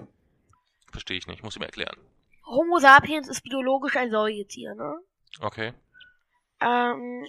[0.91, 1.43] Verstehe ich nicht.
[1.43, 1.97] Muss ich mir erklären.
[2.47, 4.95] Homo sapiens ist biologisch ein Säugetier, ne?
[5.41, 5.73] Okay.
[6.61, 7.27] Ähm,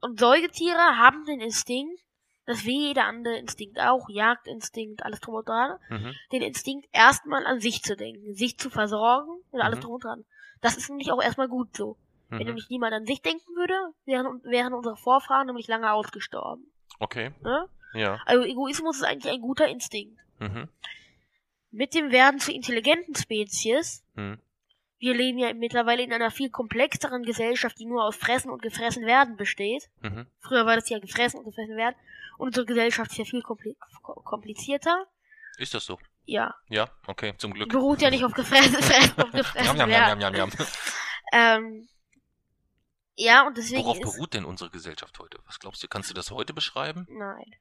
[0.00, 2.00] und Säugetiere haben den Instinkt,
[2.44, 6.14] das wie jeder andere Instinkt auch, Jagdinstinkt, alles drum und dran, Mhm.
[6.32, 9.82] den Instinkt erstmal an sich zu denken, sich zu versorgen und alles Mhm.
[9.82, 10.24] drum und dran.
[10.60, 11.96] Das ist nämlich auch erstmal gut so.
[12.28, 12.46] Wenn Mhm.
[12.46, 13.74] nämlich niemand an sich denken würde,
[14.04, 16.70] wären, wären unsere Vorfahren nämlich lange ausgestorben.
[17.00, 17.32] Okay.
[17.40, 17.68] Ne?
[17.94, 18.20] Ja.
[18.26, 20.18] Also Egoismus ist eigentlich ein guter Instinkt.
[20.38, 20.68] Mhm.
[21.70, 24.38] Mit dem Werden zur intelligenten Spezies Mhm.
[24.98, 29.04] wir leben ja mittlerweile in einer viel komplexeren Gesellschaft, die nur aus Fressen und Gefressen
[29.06, 29.88] werden besteht.
[30.00, 30.26] Mhm.
[30.40, 31.96] Früher war das ja gefressen und gefressen werden.
[32.38, 35.06] Und unsere Gesellschaft ist ja viel kompli ko- komplizierter.
[35.58, 35.98] Ist das so?
[36.26, 36.54] Ja.
[36.68, 37.68] Ja, okay, zum Glück.
[37.70, 40.20] Beruht ja nicht auf gefressen, fressen und gefressen Jam, jam, werden.
[40.20, 40.66] jam, jam, jam, jam.
[41.32, 41.88] Ähm,
[43.16, 45.38] ja, und deswegen Worauf beruht denn unsere Gesellschaft heute?
[45.46, 47.06] Was glaubst du, kannst du das heute beschreiben?
[47.10, 47.54] Nein,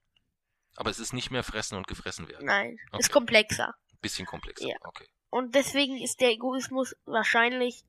[0.77, 2.45] Aber es ist nicht mehr fressen und gefressen werden.
[2.45, 2.77] nein.
[2.97, 3.13] Ist Okay.
[3.13, 3.73] komplexer.
[4.01, 4.67] Bisschen komplexer.
[4.67, 4.75] Ja.
[4.81, 5.07] Okay.
[5.29, 7.83] Und deswegen ist der Egoismus wahrscheinlich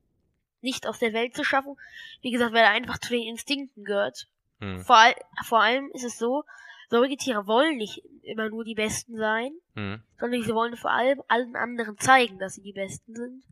[0.63, 1.77] nicht aus der Welt zu schaffen.
[2.23, 4.27] Wie gesagt, weil er einfach zu den Instinkten gehört.
[4.61, 4.81] Hm.
[4.81, 5.15] Vor, all,
[5.45, 6.45] vor allem ist es so,
[6.89, 10.03] Säugetiere wollen nicht immer nur die Besten sein, Hm.
[10.19, 13.45] sondern sie wollen vor allem allen anderen zeigen, dass sie die Besten sind.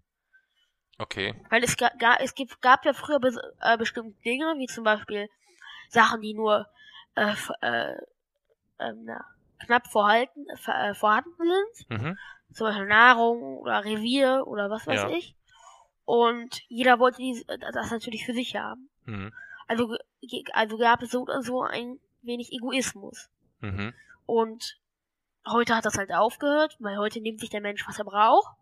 [0.98, 1.34] Okay.
[1.50, 5.28] Weil es, ga, es gibt, gab ja früher bes, äh, bestimmte Dinge, wie zum Beispiel
[5.88, 6.66] Sachen, die nur
[7.16, 7.96] äh, äh,
[8.88, 9.24] ähm, na,
[9.64, 11.90] knapp vorhalten, äh, vorhanden sind.
[12.00, 12.18] Mhm.
[12.52, 15.08] Zum Beispiel Nahrung oder Revier oder was weiß Ja.
[15.10, 15.34] ich.
[16.04, 18.90] Und jeder wollte dies, äh, das natürlich für sich haben.
[19.06, 19.32] Mhm.
[19.66, 19.96] Also,
[20.52, 23.30] also gab es so oder so ein wenig Egoismus.
[23.60, 23.94] Mhm.
[24.26, 24.78] Und
[25.48, 28.54] heute hat das halt aufgehört, weil heute nimmt sich der Mensch, was er braucht.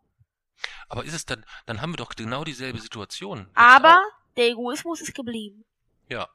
[0.88, 3.38] Aber ist es dann, dann haben wir doch genau dieselbe Situation.
[3.40, 4.34] Jetzt Aber auch.
[4.36, 5.64] der Egoismus ist geblieben.
[6.08, 6.28] Ja.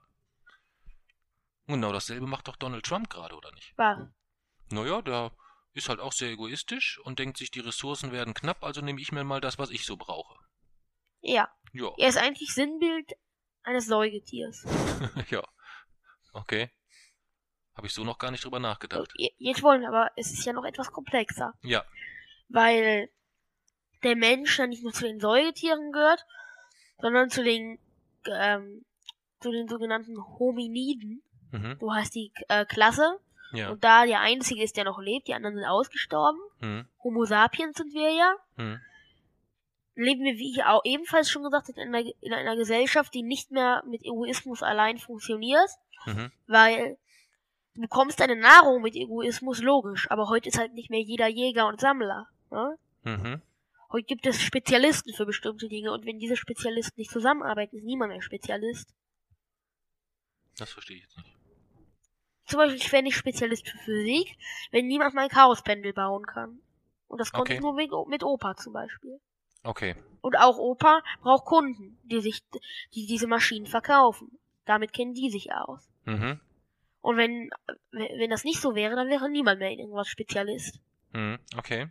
[1.68, 3.74] Genau dasselbe macht doch Donald Trump gerade, oder nicht?
[3.78, 4.00] Was?
[4.72, 5.32] Naja, der
[5.74, 9.12] ist halt auch sehr egoistisch und denkt sich, die Ressourcen werden knapp, also nehme ich
[9.12, 10.36] mir mal das, was ich so brauche.
[11.22, 11.50] Ja.
[11.74, 11.92] Ja.
[11.98, 13.14] Er ist eigentlich Sinnbild
[13.64, 14.64] eines Säugetiers.
[15.30, 15.44] ja.
[16.34, 16.70] Okay.
[17.76, 19.12] Habe ich so noch gar nicht drüber nachgedacht.
[19.16, 21.54] Je- Jetzt wollen wir aber, es ist ja noch etwas komplexer.
[21.62, 21.86] Ja.
[22.48, 23.10] Weil
[24.04, 26.26] der Mensch ja nicht nur zu den Säugetieren gehört,
[27.00, 27.78] sondern zu den,
[28.26, 28.86] ähm,
[29.42, 31.22] zu den sogenannten Hominiden.
[31.52, 31.78] Mhm.
[31.80, 33.20] So heißt die äh, Klasse.
[33.54, 33.70] Ja.
[33.70, 36.40] Und da der einzige ist, der noch lebt, die anderen sind ausgestorben.
[36.60, 36.86] Mhm.
[37.04, 38.36] Homo sapiens sind wir ja.
[38.58, 38.80] Mhm.
[39.96, 43.24] Leben wir, wie ich auch ebenfalls schon gesagt habe, in einer, in einer Gesellschaft, die
[43.24, 45.70] nicht mehr mit Egoismus allein funktioniert.
[46.06, 46.32] Mhm.
[46.46, 46.98] Weil
[47.74, 50.10] du bekommst deine Nahrung mit Egoismus, logisch.
[50.12, 52.28] Aber heute ist halt nicht mehr jeder Jäger und Sammler.
[52.52, 52.78] Ne?
[53.04, 53.42] Mhm.
[53.92, 55.92] Heute gibt es Spezialisten für bestimmte Dinge.
[55.94, 58.94] Und wenn diese Spezialisten nicht zusammenarbeiten, ist niemand mehr Spezialist.
[60.58, 61.37] Das verstehe ich jetzt nicht.
[62.48, 64.38] Zum Beispiel, ich wäre nicht Spezialist für Physik,
[64.72, 66.60] wenn niemand mein Chaospendel bauen kann.
[67.08, 67.56] Und das konnte Okay.
[67.56, 69.20] ich nur wegen, mit Opa zum Beispiel.
[69.64, 69.96] Okay.
[70.22, 72.42] Und auch Opa braucht Kunden, die sich,
[72.94, 74.40] die diese Maschinen verkaufen.
[74.66, 75.90] Damit kennen die sich aus.
[76.06, 76.40] Mhm.
[77.02, 77.50] Und wenn,
[77.92, 80.80] wenn das nicht so wäre, dann wäre niemand mehr in irgendwas Spezialist.
[81.14, 81.40] Mhm.
[81.58, 81.90] Okay.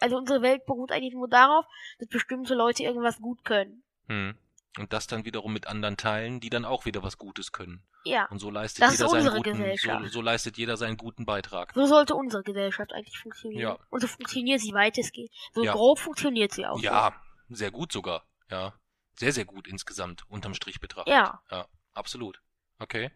[0.00, 1.66] Also unsere Welt beruht eigentlich nur darauf,
[1.98, 3.82] dass bestimmte Leute irgendwas gut können.
[4.08, 4.36] Mhm.
[4.78, 7.82] Und das dann wiederum mit anderen teilen, die dann auch wieder was Gutes können.
[8.04, 8.26] Ja.
[8.26, 10.12] Und so leistet Das ist jeder seinen unsere guten, so, Gesellschaft.
[10.12, 11.72] so leistet jeder seinen guten Beitrag.
[11.74, 13.60] So sollte unsere Gesellschaft eigentlich funktionieren.
[13.62, 13.78] Ja.
[13.90, 15.30] Und so funktioniert sie weitestgehend.
[15.54, 15.72] So Ja.
[15.72, 16.78] grob funktioniert sie auch.
[16.80, 17.14] Ja,
[17.48, 18.26] sehr gut sogar.
[18.50, 18.74] Ja.
[19.16, 20.80] Sehr, sehr gut insgesamt, unterm Strich So.
[20.80, 21.14] betrachtet.
[21.14, 21.40] Ja.
[21.50, 22.40] Ja, absolut.
[22.78, 23.10] Okay.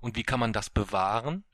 [0.00, 1.44] Und wie kann man das bewahren,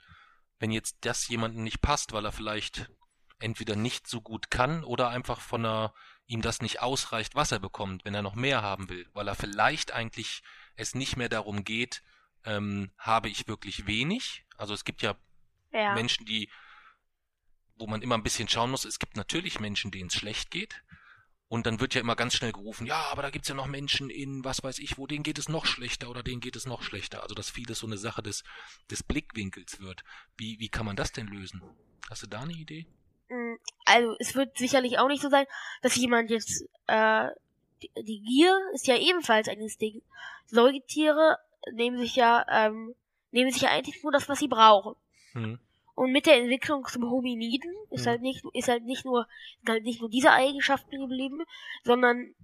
[0.58, 2.90] wenn jetzt das jemandem nicht passt, weil er vielleicht
[3.38, 5.94] entweder nicht so gut kann oder einfach von einer,
[6.26, 9.34] ihm das nicht ausreicht, was er bekommt, wenn er noch mehr haben will, weil er
[9.34, 10.42] vielleicht eigentlich
[10.76, 12.02] es nicht mehr darum geht,
[12.44, 14.44] ähm, habe ich wirklich wenig.
[14.56, 15.16] Also es gibt ja
[15.72, 15.94] Ja.
[15.94, 16.50] Menschen, die,
[17.76, 20.82] wo man immer ein bisschen schauen muss, es gibt natürlich Menschen, denen es schlecht geht.
[21.48, 24.08] Und dann wird ja immer ganz schnell gerufen, ja, aber da gibt's ja noch Menschen
[24.08, 26.82] in, was weiß ich, wo denen geht es noch schlechter oder denen geht es noch
[26.82, 27.22] schlechter.
[27.22, 28.42] Also dass vieles so eine Sache des,
[28.90, 30.02] des Blickwinkels wird.
[30.38, 31.62] Wie, wie kann man das denn lösen?
[32.08, 32.86] Hast du da eine Idee?
[33.28, 35.44] Mm, Also es wird sicherlich auch nicht so sein,
[35.82, 37.28] dass jemand jetzt äh,
[37.96, 40.06] die, Gier ist ja ebenfalls ein Instinkt.
[40.46, 41.38] Säugetiere
[41.72, 42.94] nehmen sich ja ähm,
[43.30, 44.94] nehmen sich ja eigentlich nur das, was sie brauchen.
[45.32, 45.58] Hm.
[45.94, 48.10] Und mit der Entwicklung zum Hominiden ist Mhm.
[48.10, 49.26] halt nicht ist halt nicht nur
[49.58, 51.42] sind halt nicht nur diese Eigenschaften geblieben,
[51.84, 52.34] sondern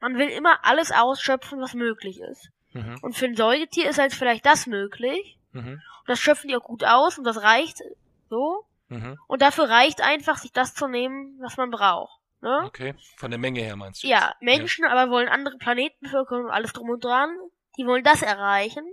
[0.00, 2.50] man will immer alles ausschöpfen, was möglich ist.
[2.72, 2.98] Mhm.
[3.02, 5.38] Und für ein Säugetier ist halt vielleicht das möglich.
[5.52, 5.74] Mhm.
[5.74, 7.82] Und das schöpfen die auch gut aus und das reicht
[8.28, 8.64] so.
[8.88, 9.18] Mhm.
[9.28, 12.20] Und dafür reicht einfach, sich das zu nehmen, was man braucht.
[12.44, 12.62] Ne?
[12.66, 12.94] Okay.
[13.16, 14.06] Von der Menge her meinst du?
[14.06, 14.42] Ja, jetzt?
[14.42, 17.34] Menschen aber wollen andere Planeten bevölkern und alles drum und dran.
[17.78, 18.84] Die wollen das erreichen.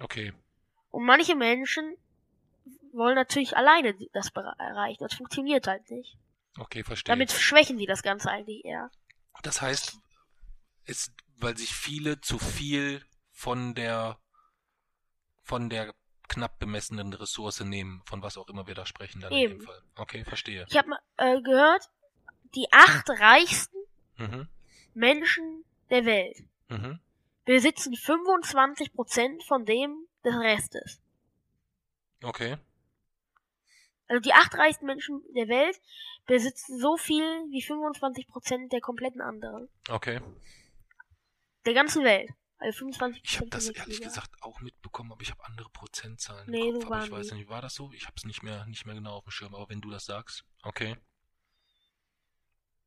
[0.00, 0.32] Okay.
[0.90, 1.96] Und manche Menschen
[2.92, 4.98] wollen natürlich alleine das erreichen.
[4.98, 6.18] Das funktioniert halt nicht.
[6.58, 7.12] Okay, verstehe.
[7.12, 8.90] Damit schwächen sie das Ganze eigentlich eher.
[9.44, 9.96] Das heißt,
[10.84, 14.18] es, weil sich viele zu viel von der,
[15.44, 15.94] von der
[16.26, 19.58] knapp bemessenen Ressource nehmen, von was auch immer wir da sprechen dann in Eben.
[19.58, 19.80] dem Fall.
[19.94, 20.66] Okay, verstehe.
[20.68, 21.88] Ich habe äh, gehört,
[22.54, 23.76] die acht reichsten
[24.16, 24.48] Mhm.
[24.94, 26.98] Menschen der Welt Mhm.
[27.44, 31.00] besitzen 25% von dem des Restes.
[32.22, 32.56] Okay.
[34.08, 35.80] Also die acht reichsten Menschen der Welt
[36.26, 39.68] besitzen so viel wie 25% der kompletten anderen.
[39.88, 40.20] Okay.
[41.66, 42.30] Der ganzen Welt.
[42.58, 44.04] Also 25% Ich habe das ehrlich Mitglieder.
[44.06, 47.48] gesagt auch mitbekommen, aber ich habe andere Prozentzahlen Nee, Kopf, so aber ich weiß nicht,
[47.48, 47.92] war das so?
[47.92, 50.06] Ich habe es nicht mehr, nicht mehr genau auf dem Schirm, aber wenn du das
[50.06, 50.96] sagst, okay.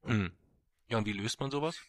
[0.03, 0.31] Hm.
[0.87, 1.79] Ja, und wie löst man sowas?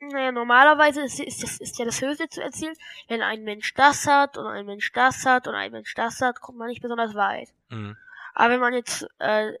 [0.00, 2.74] Naja, normalerweise ist, ist, das, ist ja das Höchste zu erzielen.
[3.08, 6.40] Wenn ein Mensch das hat und ein Mensch das hat und ein Mensch das hat,
[6.40, 7.50] kommt man nicht besonders weit.
[7.68, 7.96] Hm.
[8.34, 9.52] Aber wenn man jetzt, äh,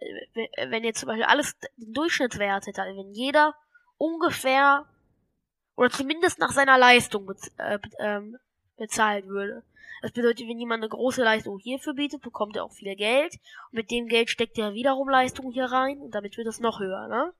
[0.68, 3.54] wenn jetzt zum Beispiel alles den Durchschnittswert hätte, also wenn jeder
[3.98, 4.86] ungefähr
[5.76, 8.38] oder zumindest nach seiner Leistung bez äh, ähm,
[8.76, 9.62] bezahlt würde.
[10.02, 13.34] Das bedeutet, wenn jemand eine große Leistung hierfür bietet, bekommt er auch viel Geld.
[13.70, 16.80] Und mit dem Geld steckt er wiederum Leistung hier rein und damit wird es noch
[16.80, 17.32] höher, ne?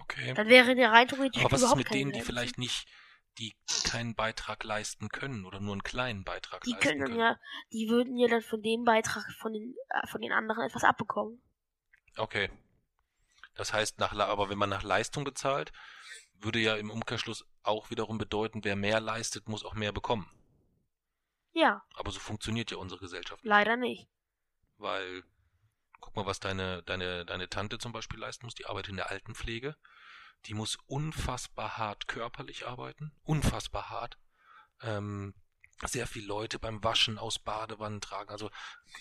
[0.00, 0.34] Okay.
[0.34, 2.26] Dann wäre der rein theoretisch Aber was ist überhaupt mit keine denen, die Grenze.
[2.32, 2.88] vielleicht nicht,
[3.38, 7.18] die keinen Beitrag leisten können oder nur einen kleinen Beitrag Die leisten können können?
[7.18, 7.38] ja,
[7.72, 11.40] die würden ja dann von dem Beitrag von den, äh, von den anderen etwas abbekommen.
[12.16, 12.50] Okay.
[13.54, 15.72] Das heißt, nach, aber wenn man nach Leistung bezahlt,
[16.34, 20.30] würde ja im Umkehrschluss auch wiederum bedeuten, wer mehr leistet, muss auch mehr bekommen.
[21.52, 23.44] Ja, Aber so funktioniert ja unsere Gesellschaft.
[23.44, 24.08] leider nicht.
[24.76, 25.24] Weil,
[26.00, 29.10] guck mal, was deine, deine, deine Tante zum Beispiel leisten muss, die arbeitet in der
[29.10, 29.76] Altenpflege.
[30.46, 33.12] Die muss unfassbar hart körperlich arbeiten.
[33.24, 34.18] Unfassbar hart.
[34.82, 35.34] Ähm,
[35.86, 38.50] sehr viele Leute beim Waschen aus Badewannen tragen, also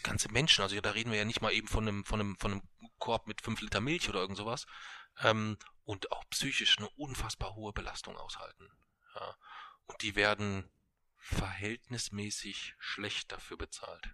[0.03, 2.51] ganze Menschen, also da reden wir ja nicht mal eben von einem, von einem, von
[2.51, 2.61] einem
[2.99, 4.65] Korb mit 5 Liter Milch oder irgend sowas.
[5.21, 8.69] Ähm, und auch psychisch eine unfassbar hohe Belastung aushalten.
[9.15, 9.35] Ja.
[9.85, 10.69] Und die werden
[11.35, 14.09] verhältnismäßig schlecht dafür bezahlt.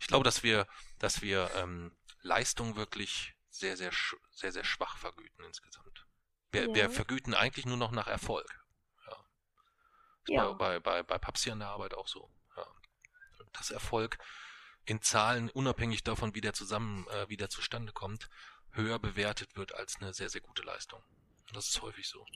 [0.00, 0.66] Ich glaube, dass wir,
[0.98, 3.90] dass wir ähm, Leistung wirklich sehr, sehr,
[4.30, 6.06] sehr, sehr schwach vergüten insgesamt.
[6.50, 6.74] Wir, Ja.
[6.74, 8.48] wir vergüten eigentlich nur noch nach Erfolg.
[9.06, 9.16] Ja.
[10.28, 10.52] Ja.
[10.52, 12.30] Bei, bei, bei, Papsi an der Arbeit auch so.
[12.56, 12.66] Ja.
[13.52, 14.18] Dass Erfolg
[14.84, 18.28] in Zahlen, unabhängig davon, wie der zusammen, äh, wie der zustande kommt,
[18.72, 21.02] höher bewertet wird als eine sehr, sehr gute Leistung.
[21.48, 22.26] Und das ist häufig so.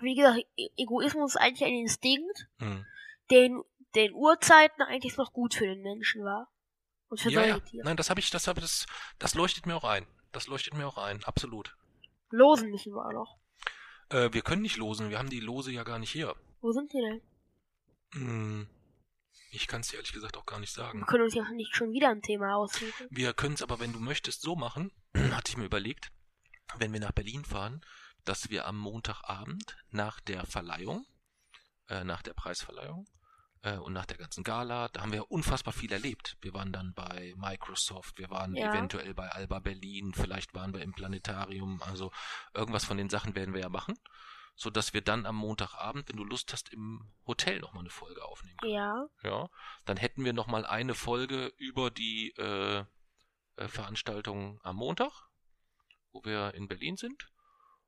[0.00, 2.84] Wie gesagt, E- Egoismus ist eigentlich ein Instinkt, Hm.
[3.30, 3.62] Der in
[3.94, 6.50] den Urzeiten eigentlich noch gut für den Menschen war.
[7.08, 7.54] Und für Ja, ja.
[7.54, 7.84] Säugetiere.
[7.84, 8.86] Nein, das habe ich, das habe das,
[9.18, 10.06] das leuchtet mir auch ein.
[10.32, 11.76] Das leuchtet mir auch ein, absolut.
[12.30, 13.38] Losen müssen wir auch noch.
[14.10, 16.34] Äh, wir können nicht losen, wir haben die Lose ja gar nicht hier.
[16.60, 17.22] Wo sind die denn?
[18.14, 18.68] Hm,
[19.52, 21.06] ich kann es dir ehrlich gesagt auch gar nicht Wir sagen.
[21.06, 23.06] können uns ja nicht schon wieder ein Thema aussuchen.
[23.10, 26.10] Wir können es aber, wenn du möchtest, so machen, hatte ich mir überlegt,
[26.76, 27.84] wenn wir nach Berlin fahren,
[28.24, 31.06] dass wir am Montagabend nach der Verleihung,
[31.88, 33.06] äh, nach der Preisverleihung
[33.62, 36.36] äh, und nach der ganzen Gala, da haben wir unfassbar viel erlebt.
[36.40, 38.70] Wir waren dann bei Microsoft, wir waren Ja.
[38.70, 42.12] eventuell bei Alba Berlin, vielleicht waren wir im Planetarium, also
[42.52, 43.98] irgendwas von den Sachen werden wir ja machen,
[44.54, 48.24] so dass wir dann am Montagabend, wenn du Lust hast, im Hotel nochmal eine Folge
[48.24, 48.72] aufnehmen können.
[48.72, 49.48] Ja, Ja,
[49.84, 52.84] dann hätten wir noch mal eine Folge über die äh,
[53.56, 55.12] äh, Veranstaltung am Montag,
[56.12, 57.28] wo wir in Berlin sind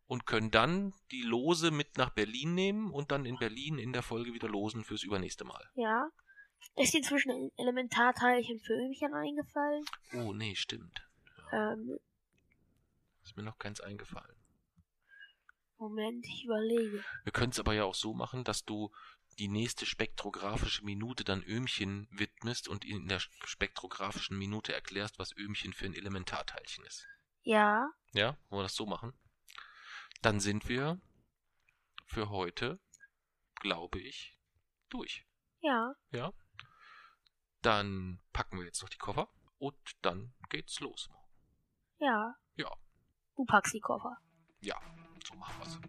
[0.07, 4.02] und können dann die Lose mit nach Berlin nehmen und dann in Berlin in der
[4.02, 5.68] Folge wieder losen fürs übernächste Mal.
[5.74, 6.09] ja.
[6.76, 9.84] Ist dir inzwischen ein Elementarteilchen für Öhmchen eingefallen?
[10.14, 11.07] Oh, nee, stimmt.
[11.52, 11.98] Ähm,
[13.24, 14.34] Ist mir noch keins eingefallen.
[15.78, 17.04] Moment, ich überlege.
[17.24, 18.90] Wir können es aber ja auch so machen, dass du
[19.38, 25.72] die nächste spektrographische Minute dann Öhmchen widmest und in der spektrographischen Minute erklärst, was Öhmchen
[25.74, 27.07] für ein Elementarteilchen ist.
[27.42, 29.12] Ja, Ja, wollen wir das so machen?
[30.22, 31.00] Dann sind wir
[32.06, 32.80] für heute,
[33.56, 34.38] glaube ich,
[34.88, 35.26] durch.
[35.60, 35.94] ja.
[36.10, 36.32] Ja?
[37.62, 41.10] Dann packen wir jetzt noch die Koffer und dann geht's los.
[41.98, 42.36] Ja.
[42.54, 42.70] Ja.
[43.34, 44.16] Du packst die Koffer.
[44.60, 44.80] Ja,
[45.24, 45.80] so machen wir's.